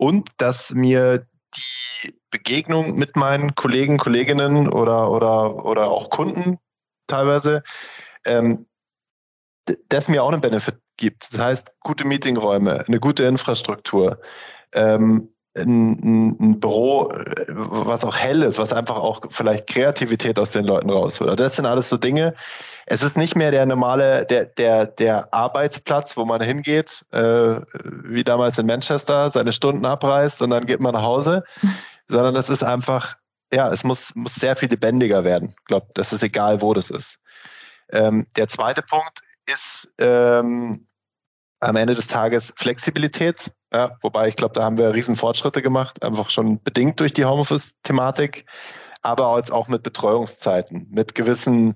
[0.04, 6.58] und dass mir die Begegnung mit meinen Kollegen, Kolleginnen oder, oder, oder auch Kunden
[7.08, 7.64] teilweise,
[8.26, 8.66] ähm,
[9.88, 11.32] das mir auch einen Benefit gibt.
[11.32, 14.20] Das heißt, gute Meetingräume, eine gute Infrastruktur,
[14.74, 20.52] ähm, ein, ein, Büro, äh, was auch hell ist, was einfach auch vielleicht Kreativität aus
[20.52, 21.40] den Leuten rausholt.
[21.40, 22.34] Das sind alles so Dinge.
[22.86, 28.24] Es ist nicht mehr der normale, der, der, der Arbeitsplatz, wo man hingeht, äh, wie
[28.24, 31.44] damals in Manchester, seine Stunden abreißt und dann geht man nach Hause,
[32.08, 33.16] sondern es ist einfach,
[33.54, 35.50] ja, es muss, muss sehr viel lebendiger werden.
[35.50, 37.20] Ich glaube, das ist egal, wo das ist.
[37.92, 40.88] Ähm, der zweite Punkt ist ähm,
[41.64, 43.52] am Ende des Tages Flexibilität.
[43.74, 47.26] Ja, wobei ich glaube, da haben wir riesen Fortschritte gemacht, einfach schon bedingt durch die
[47.26, 48.46] Homeoffice-Thematik,
[49.02, 51.74] aber jetzt auch mit Betreuungszeiten, mit gewissen,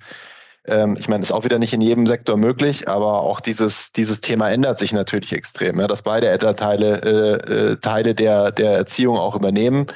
[0.68, 4.22] ähm, ich meine, ist auch wieder nicht in jedem Sektor möglich, aber auch dieses, dieses
[4.22, 9.18] Thema ändert sich natürlich extrem, ja, dass beide Elternteile äh, äh, Teile der, der Erziehung
[9.18, 9.88] auch übernehmen,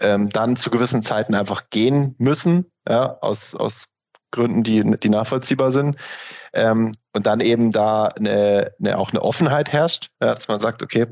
[0.00, 3.86] ähm, dann zu gewissen Zeiten einfach gehen müssen, ja, aus, aus
[4.30, 5.96] Gründen, die, die nachvollziehbar sind.
[6.52, 11.06] Ähm, und dann eben da eine, eine, auch eine Offenheit herrscht, dass man sagt, okay,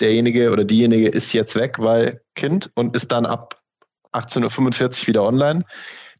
[0.00, 3.60] derjenige oder diejenige ist jetzt weg, weil Kind und ist dann ab
[4.12, 5.64] 18.45 Uhr wieder online.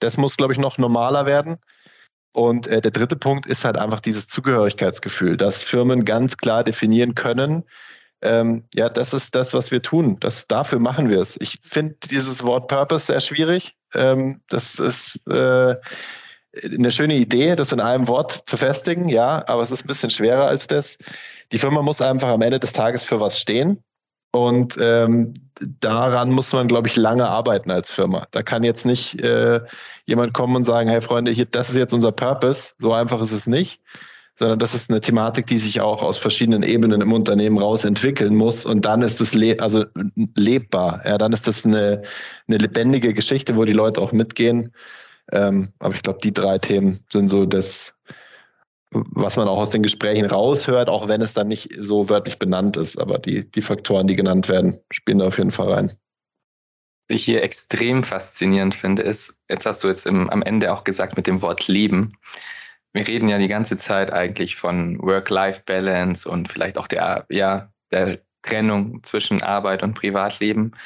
[0.01, 1.59] Das muss, glaube ich, noch normaler werden.
[2.33, 7.15] Und äh, der dritte Punkt ist halt einfach dieses Zugehörigkeitsgefühl, dass Firmen ganz klar definieren
[7.15, 7.65] können,
[8.25, 10.17] ähm, ja, das ist das, was wir tun.
[10.19, 11.37] Das, dafür machen wir es.
[11.41, 13.77] Ich finde dieses Wort Purpose sehr schwierig.
[13.95, 15.77] Ähm, das ist äh,
[16.65, 20.11] eine schöne Idee, das in einem Wort zu festigen, ja, aber es ist ein bisschen
[20.11, 20.99] schwerer als das.
[21.53, 23.83] Die Firma muss einfach am Ende des Tages für was stehen.
[24.33, 25.33] Und ähm,
[25.79, 28.27] daran muss man, glaube ich, lange arbeiten als Firma.
[28.33, 29.61] Da kann jetzt nicht äh,
[30.07, 32.73] jemand kommen und sagen, hey Freunde, hier, das ist jetzt unser Purpose.
[32.79, 33.81] So einfach ist es nicht.
[34.37, 38.35] Sondern das ist eine Thematik, die sich auch aus verschiedenen Ebenen im Unternehmen raus entwickeln
[38.35, 38.67] muss.
[38.67, 39.85] Und dann ist es le also
[40.37, 41.03] lebbar.
[41.05, 42.03] Ja, dann ist das eine,
[42.49, 44.73] eine lebendige Geschichte, wo die Leute auch mitgehen.
[45.33, 47.95] Ähm, aber ich glaube, die drei Themen sind so das,
[48.91, 52.77] was man auch aus den Gesprächen raushört, auch wenn es dann nicht so wörtlich benannt
[52.77, 52.99] ist.
[52.99, 55.93] Aber die, die Faktoren, die genannt werden, spielen da auf jeden Fall rein.
[57.09, 61.17] Was ich hier extrem faszinierend finde, ist, jetzt hast du es am Ende auch gesagt
[61.17, 62.09] mit dem Wort Leben.
[62.95, 68.21] Wir reden ja die ganze Zeit eigentlich von Work-Life-Balance und vielleicht auch der, ja, der
[68.43, 70.77] Trennung zwischen Arbeit und Privatleben.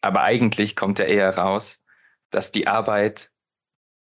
[0.00, 1.82] Aber eigentlich kommt ja eher raus,
[2.30, 3.30] dass die Arbeit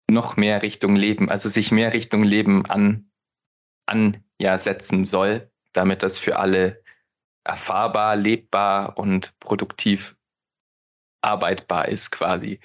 [0.10, 3.12] noch mehr Richtung Leben, also sich mehr Richtung Leben an,
[3.86, 6.84] an ja, setzen soll, damit das für alle
[7.43, 10.16] erfahrbar, lebbar und produktiv
[11.24, 12.59] arbeitbar ist quasi.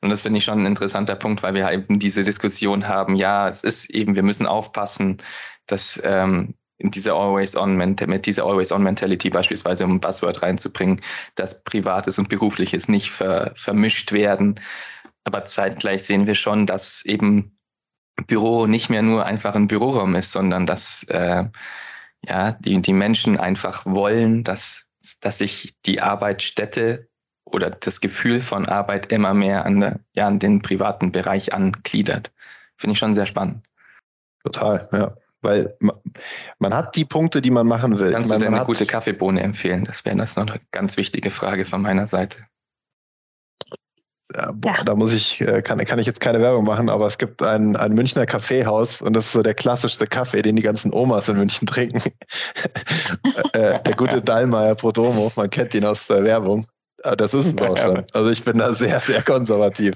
[0.00, 3.48] Und das finde ich schon ein interessanter Punkt, weil wir eben diese Diskussion haben, ja,
[3.48, 5.18] es ist eben, wir müssen aufpassen,
[5.66, 11.00] dass ähm, diese Always-on mit dieser Always-on-Mentality beispielsweise, um ein Buzzword reinzubringen,
[11.34, 14.60] dass Privates und Berufliches nicht ver, vermischt werden,
[15.24, 17.50] aber zeitgleich sehen wir schon, dass eben
[18.26, 21.44] Büro nicht mehr nur einfach ein Büroraum ist, sondern dass äh,
[22.22, 24.86] ja, die, die Menschen einfach wollen, dass,
[25.20, 27.08] dass sich die Arbeitsstätte
[27.54, 32.32] oder das Gefühl von Arbeit immer mehr an, der, ja, an den privaten Bereich angliedert.
[32.76, 33.64] Finde ich schon sehr spannend.
[34.42, 35.14] Total, ja.
[35.40, 35.96] Weil man,
[36.58, 38.12] man hat die Punkte, die man machen will.
[38.12, 39.84] Kannst ich meine, du dir eine gute Kaffeebohne empfehlen?
[39.84, 42.46] Das wäre das noch eine ganz wichtige Frage von meiner Seite.
[44.34, 44.84] Ja, boah, ja.
[44.84, 47.76] da muss ich, äh, kann, kann ich jetzt keine Werbung machen, aber es gibt ein,
[47.76, 51.36] ein Münchner Kaffeehaus und das ist so der klassischste Kaffee, den die ganzen Omas in
[51.36, 52.02] München trinken.
[53.52, 56.66] Äh, der gute Dallmayr Prodomo, man kennt ihn aus der Werbung.
[57.04, 58.02] Ah, das ist auch schon.
[58.12, 59.94] Also ich bin da sehr, sehr konservativ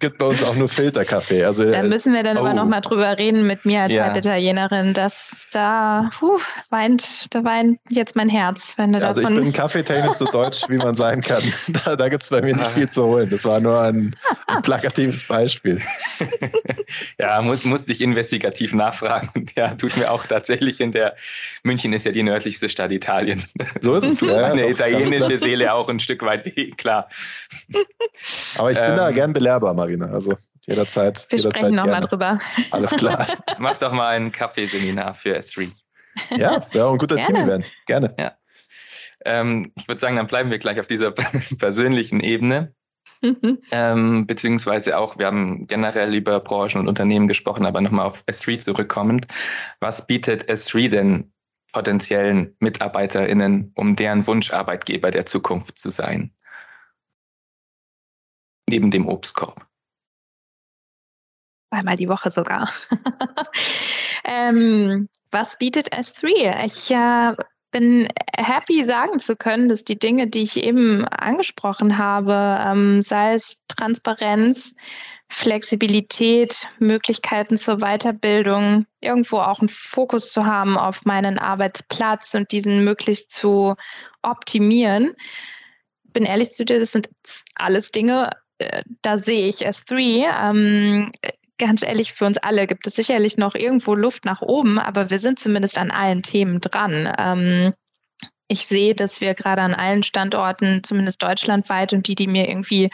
[0.00, 1.44] gibt bei uns auch nur Filterkaffee.
[1.44, 2.40] Also, da müssen wir dann oh.
[2.40, 4.04] aber nochmal drüber reden mit mir als ja.
[4.04, 6.38] Halbitalienerin, dass da puh,
[6.70, 9.36] weint, da weint jetzt mein Herz, wenn du also davon.
[9.36, 11.42] Also ich bin kaffeetechnisch so deutsch, wie man sein kann.
[11.84, 13.30] Da, da gibt es bei mir nicht viel zu holen.
[13.30, 14.14] Das war nur ein,
[14.46, 15.80] ein plakatives Beispiel.
[17.18, 19.46] ja, muss, musste ich investigativ nachfragen.
[19.56, 21.14] Ja, tut mir auch tatsächlich in der
[21.62, 23.54] München ist ja die nördlichste Stadt Italiens.
[23.80, 24.20] So ist es.
[24.20, 27.08] Ja, Meine italienische Seele auch ein Stück weit klar.
[28.58, 29.74] Aber ich bin ähm, da gern belehrbar.
[29.82, 30.06] Marina.
[30.06, 31.26] Also jederzeit.
[31.28, 32.38] Wir jederzeit sprechen nochmal drüber.
[32.70, 33.26] Alles klar.
[33.58, 35.72] Mach doch mal ein Kaffeeseminar für S3.
[36.36, 37.70] Ja, wäre auch ein guter Team-Event.
[37.86, 38.14] Gerne.
[38.18, 38.36] Ja.
[39.24, 41.10] Ähm, ich würde sagen, dann bleiben wir gleich auf dieser
[41.58, 42.74] persönlichen Ebene.
[43.22, 43.58] Mhm.
[43.70, 48.60] Ähm, beziehungsweise auch, wir haben generell über Branchen und Unternehmen gesprochen, aber nochmal auf S3
[48.60, 49.26] zurückkommend.
[49.80, 51.32] Was bietet S3 denn
[51.72, 56.32] potenziellen MitarbeiterInnen, um deren Wunscharbeitgeber der Zukunft zu sein?
[58.68, 59.71] Neben dem Obstkorb
[61.72, 62.70] zweimal die Woche sogar.
[64.24, 66.66] ähm, was bietet S3?
[66.66, 67.34] Ich äh,
[67.70, 73.32] bin happy sagen zu können, dass die Dinge, die ich eben angesprochen habe, ähm, sei
[73.32, 74.74] es Transparenz,
[75.30, 82.84] Flexibilität, Möglichkeiten zur Weiterbildung, irgendwo auch einen Fokus zu haben auf meinen Arbeitsplatz und diesen
[82.84, 83.76] möglichst zu
[84.20, 85.14] optimieren.
[86.12, 87.08] Bin ehrlich zu dir, das sind
[87.54, 90.26] alles Dinge, äh, da sehe ich S3.
[90.38, 91.12] Ähm,
[91.66, 95.18] ganz ehrlich, für uns alle gibt es sicherlich noch irgendwo Luft nach oben, aber wir
[95.18, 97.12] sind zumindest an allen Themen dran.
[97.18, 97.72] Ähm,
[98.52, 102.90] ich sehe, dass wir gerade an allen Standorten, zumindest deutschlandweit und die, die mir irgendwie,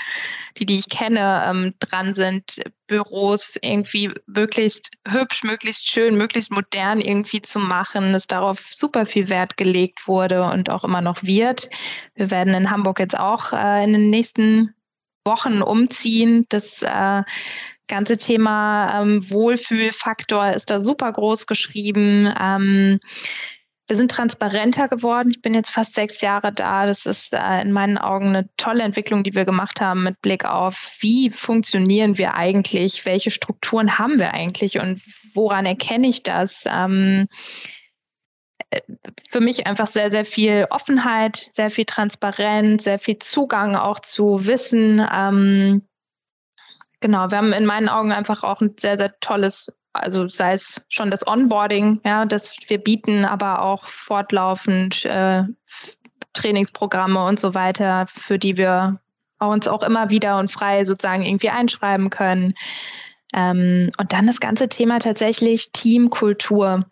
[0.57, 7.01] die, die ich kenne, ähm, dran sind, Büros irgendwie möglichst hübsch, möglichst schön, möglichst modern
[7.01, 11.69] irgendwie zu machen, dass darauf super viel Wert gelegt wurde und auch immer noch wird.
[12.15, 14.75] Wir werden in Hamburg jetzt auch äh, in den nächsten
[15.25, 16.47] Wochen umziehen.
[16.51, 17.23] Das äh,
[17.89, 22.33] ganze Thema ähm, Wohlfühlfaktor ist da super groß geschrieben.
[22.41, 23.01] Ähm,
[23.89, 25.31] wir sind transparenter geworden.
[25.31, 26.85] Ich bin jetzt fast sechs Jahre da.
[26.85, 30.45] Das ist äh, in meinen Augen eine tolle Entwicklung, die wir gemacht haben mit Blick
[30.45, 35.01] auf, wie funktionieren wir eigentlich, welche Strukturen haben wir eigentlich und
[35.35, 36.65] woran erkenne ich das?
[36.67, 37.29] Ähm,
[38.69, 38.81] äh,
[39.31, 44.47] für mich einfach sehr, sehr viel Offenheit, sehr viel Transparenz, sehr viel Zugang auch zu
[44.47, 45.03] Wissen.
[45.11, 45.88] Ähm,
[47.01, 50.81] genau, wir haben in meinen Augen einfach auch ein sehr, sehr tolles also sei es
[50.89, 55.43] schon das Onboarding, ja, das wir bieten, aber auch fortlaufend äh,
[56.35, 59.01] Trainingsprogramme und so weiter, für die wir
[59.41, 62.55] uns auch immer wieder und frei sozusagen irgendwie einschreiben können.
[63.35, 66.87] Ähm, und dann das ganze Thema tatsächlich Teamkultur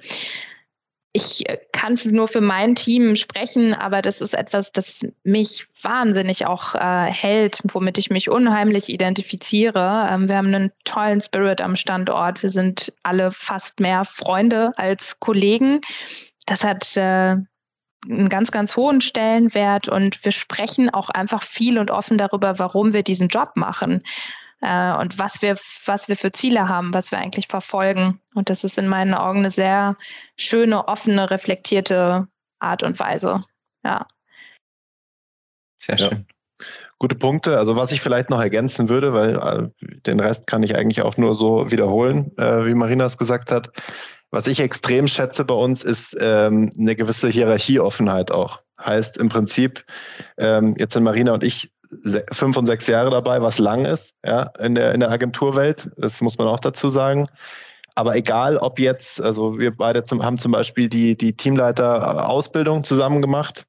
[1.17, 6.47] ich äh, kann nur für mein Team sprechen, aber das ist etwas, das mich wahnsinnig
[6.47, 10.09] auch äh, hält, womit ich mich unheimlich identifiziere.
[10.11, 12.43] Ähm, wir haben einen tollen Spirit am Standort.
[12.43, 15.81] Wir sind alle fast mehr Freunde als Kollegen.
[16.45, 17.37] Das hat äh,
[18.09, 22.93] einen ganz, ganz hohen Stellenwert und wir sprechen auch einfach viel und offen darüber, warum
[22.93, 24.03] wir diesen Job machen
[24.61, 28.21] äh, und was wir, was wir für Ziele haben, was wir eigentlich verfolgen.
[28.35, 29.97] Und das ist in meinen Augen eine sehr
[30.37, 32.29] schöne, offene, reflektierte
[32.59, 33.45] Art und Weise.
[33.85, 34.07] Ja.
[35.79, 36.27] Sehr schön.
[36.29, 36.67] Ja.
[36.99, 37.59] Gute Punkte.
[37.59, 39.69] Also was ich vielleicht noch ergänzen würde, weil äh,
[40.07, 43.71] den Rest kann ich eigentlich auch nur so wiederholen, äh, wie Marina es gesagt hat.
[44.31, 48.63] Was ich extrem schätze bei uns, ist ähm, eine gewisse Hierarchieoffenheit auch.
[48.81, 49.85] Heißt im Prinzip,
[50.39, 51.71] ähm, jetzt sind Marina und ich
[52.33, 55.91] fünf und sechs Jahre dabei, was lang ist, ja, in der, in der Agenturwelt.
[55.97, 57.29] Das muss man auch dazu sagen.
[57.95, 63.23] Aber egal, ob jetzt, also wir beide zum, haben zum Beispiel die, die Teamleiter-Ausbildung zusammen
[63.23, 63.67] gemacht.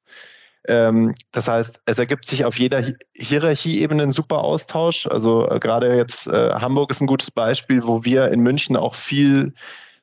[0.68, 5.08] Ähm, das heißt, es ergibt sich auf jeder Hierarchieebene ein super Austausch.
[5.08, 8.96] Also äh, gerade jetzt äh, Hamburg ist ein gutes Beispiel, wo wir in München auch
[8.96, 9.54] viel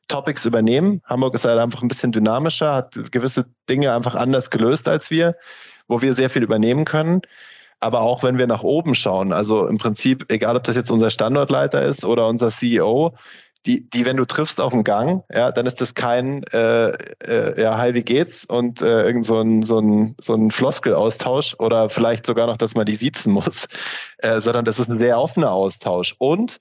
[0.08, 1.02] Topics übernehmen.
[1.04, 5.36] Hamburg ist halt einfach ein bisschen dynamischer, hat gewisse Dinge einfach anders gelöst als wir,
[5.86, 7.20] wo wir sehr viel übernehmen können
[7.84, 11.10] aber auch wenn wir nach oben schauen, also im Prinzip, egal ob das jetzt unser
[11.10, 13.14] Standortleiter ist oder unser CEO,
[13.66, 17.60] die, die, wenn du triffst auf dem Gang, ja, dann ist das kein, äh, äh,
[17.60, 18.44] ja, hi, wie geht's?
[18.46, 22.74] Und äh, irgend so ein, so ein, so ein Floskelaustausch oder vielleicht sogar noch, dass
[22.74, 23.66] man die siezen muss,
[24.18, 26.14] äh, sondern das ist ein sehr offener Austausch.
[26.18, 26.58] Und,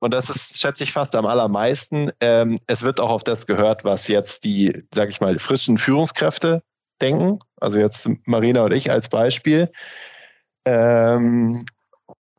[0.00, 3.84] und das ist, schätze ich fast am allermeisten, ähm, es wird auch auf das gehört,
[3.84, 6.62] was jetzt die, sag ich mal, frischen Führungskräfte
[7.00, 7.38] denken.
[7.60, 9.70] Also jetzt Marina und ich als Beispiel
[10.64, 11.64] ähm,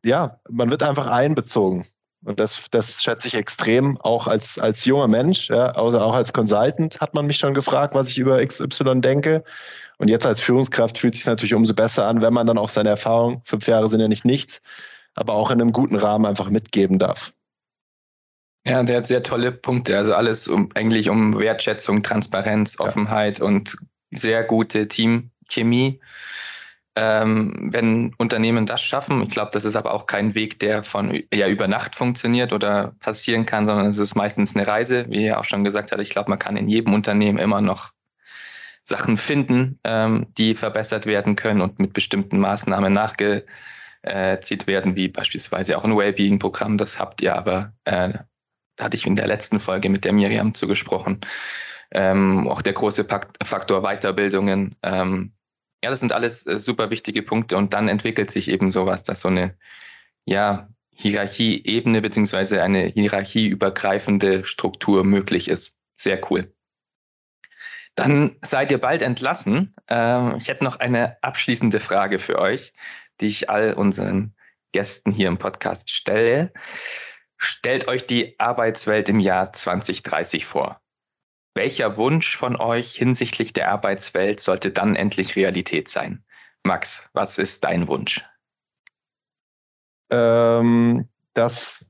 [0.04, 1.86] ja, man wird einfach einbezogen.
[2.24, 6.32] Und das, das schätze ich extrem, auch als, als junger Mensch, ja, also auch als
[6.32, 9.44] Consultant hat man mich schon gefragt, was ich über XY denke.
[9.98, 12.68] Und jetzt als Führungskraft fühlt es sich natürlich umso besser an, wenn man dann auch
[12.68, 14.60] seine Erfahrung, fünf Jahre sind ja nicht nichts,
[15.14, 17.32] aber auch in einem guten Rahmen einfach mitgeben darf.
[18.66, 19.96] Ja, der hat sehr tolle Punkte.
[19.96, 23.44] Also alles um eigentlich um Wertschätzung, Transparenz, Offenheit ja.
[23.44, 23.76] und
[24.10, 26.00] sehr gute Teamchemie
[26.96, 29.22] ähm, wenn Unternehmen das schaffen.
[29.22, 32.94] Ich glaube, das ist aber auch kein Weg, der von ja über Nacht funktioniert oder
[33.00, 36.00] passieren kann, sondern es ist meistens eine Reise, wie er auch schon gesagt hat.
[36.00, 37.92] Ich glaube, man kann in jedem Unternehmen immer noch
[38.82, 45.76] Sachen finden, ähm, die verbessert werden können und mit bestimmten Maßnahmen nachgezieht werden, wie beispielsweise
[45.76, 46.78] auch ein Wellbeing-Programm.
[46.78, 48.14] Das habt ihr aber, äh,
[48.76, 51.20] da hatte ich in der letzten Folge mit der Miriam zugesprochen.
[51.90, 55.32] Ähm, auch der große Faktor Weiterbildungen, ähm,
[55.86, 59.20] ja, das sind alles äh, super wichtige Punkte und dann entwickelt sich eben sowas, dass
[59.20, 59.56] so eine
[60.24, 65.76] ja, Hierarchieebene beziehungsweise eine hierarchieübergreifende Struktur möglich ist.
[65.94, 66.52] Sehr cool.
[67.94, 69.76] Dann seid ihr bald entlassen.
[69.86, 72.72] Ähm, ich hätte noch eine abschließende Frage für euch,
[73.20, 74.34] die ich all unseren
[74.72, 76.52] Gästen hier im Podcast stelle.
[77.36, 80.80] Stellt euch die Arbeitswelt im Jahr 2030 vor.
[81.56, 86.22] Welcher Wunsch von euch hinsichtlich der Arbeitswelt sollte dann endlich Realität sein?
[86.64, 88.22] Max, was ist dein Wunsch?
[90.10, 91.82] Ähm, dass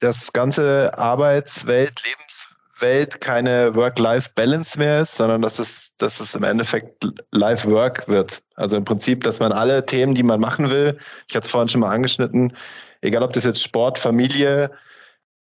[0.00, 7.06] das ganze Arbeitswelt, Lebenswelt keine Work-Life-Balance mehr ist, sondern dass es, dass es im Endeffekt
[7.30, 8.42] Life-Work wird.
[8.56, 11.68] Also im Prinzip, dass man alle Themen, die man machen will, ich hatte es vorhin
[11.68, 12.52] schon mal angeschnitten,
[13.02, 14.72] egal ob das jetzt Sport, Familie,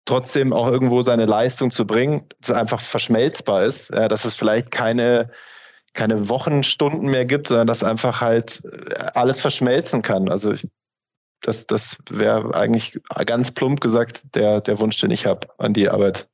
[0.05, 4.35] trotzdem auch irgendwo seine Leistung zu bringen, dass es einfach verschmelzbar ist, äh, dass es
[4.35, 5.29] vielleicht keine,
[5.93, 10.29] keine Wochenstunden mehr gibt, sondern dass einfach halt äh, alles verschmelzen kann.
[10.29, 10.67] Also ich,
[11.41, 15.89] das, das wäre eigentlich ganz plump gesagt der, der Wunsch, den ich habe an die
[15.89, 16.27] Arbeit.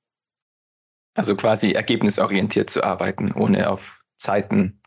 [1.15, 4.79] Also quasi ergebnisorientiert zu arbeiten, ohne auf Zeiten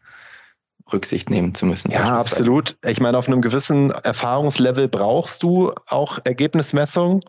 [0.92, 1.90] Rücksicht nehmen zu müssen.
[1.90, 2.76] Ja, absolut.
[2.84, 7.20] Ich meine, auf einem gewissen Erfahrungslevel brauchst du auch Ergebnismessung.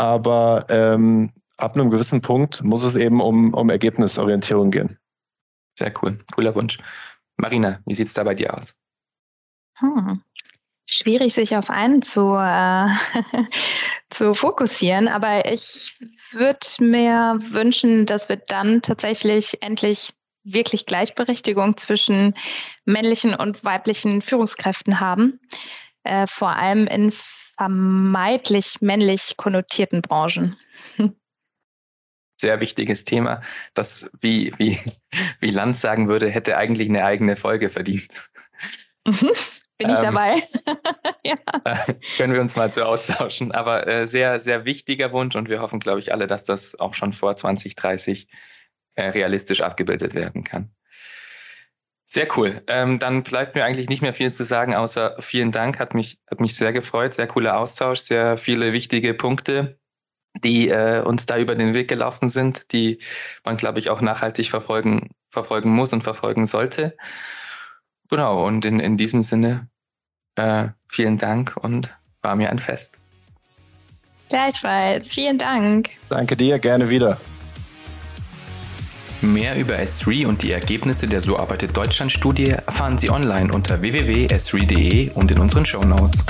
[0.00, 4.98] Aber ähm, ab einem gewissen Punkt muss es eben um, um Ergebnisorientierung gehen.
[5.78, 6.16] Sehr cool.
[6.34, 6.78] Cooler Wunsch.
[7.36, 8.78] Marina, wie sieht es da bei dir aus?
[9.74, 10.22] Hm.
[10.86, 12.86] Schwierig, sich auf einen zu, äh,
[14.10, 15.94] zu fokussieren, aber ich
[16.32, 22.34] würde mir wünschen, dass wir dann tatsächlich endlich wirklich Gleichberechtigung zwischen
[22.86, 25.40] männlichen und weiblichen Führungskräften haben,
[26.04, 27.12] äh, vor allem in
[27.60, 30.56] vermeintlich männlich konnotierten Branchen.
[32.40, 33.42] Sehr wichtiges Thema,
[33.74, 34.78] das, wie, wie,
[35.40, 38.30] wie Lanz sagen würde, hätte eigentlich eine eigene Folge verdient.
[39.06, 39.30] Mhm.
[39.76, 40.42] Bin ich ähm, dabei?
[41.22, 41.34] ja.
[41.64, 43.52] Äh, können wir uns mal zu austauschen.
[43.52, 46.94] Aber äh, sehr, sehr wichtiger Wunsch und wir hoffen, glaube ich, alle, dass das auch
[46.94, 48.26] schon vor 2030
[48.94, 50.70] äh, realistisch abgebildet werden kann.
[52.12, 52.60] Sehr cool.
[52.66, 55.78] Ähm, dann bleibt mir eigentlich nicht mehr viel zu sagen, außer vielen Dank.
[55.78, 57.14] Hat mich, hat mich sehr gefreut.
[57.14, 59.78] Sehr cooler Austausch, sehr viele wichtige Punkte,
[60.42, 62.98] die äh, uns da über den Weg gelaufen sind, die
[63.44, 66.96] man, glaube ich, auch nachhaltig verfolgen, verfolgen muss und verfolgen sollte.
[68.08, 69.68] Genau, und in, in diesem Sinne
[70.34, 72.98] äh, vielen Dank und war mir ein Fest.
[74.30, 75.90] Gleichfalls, vielen Dank.
[76.08, 77.20] Danke dir, gerne wieder.
[79.22, 83.82] Mehr über S3 und die Ergebnisse der So arbeitet Deutschland Studie erfahren Sie online unter
[83.82, 86.24] www.s3.de und in unseren Show Notes.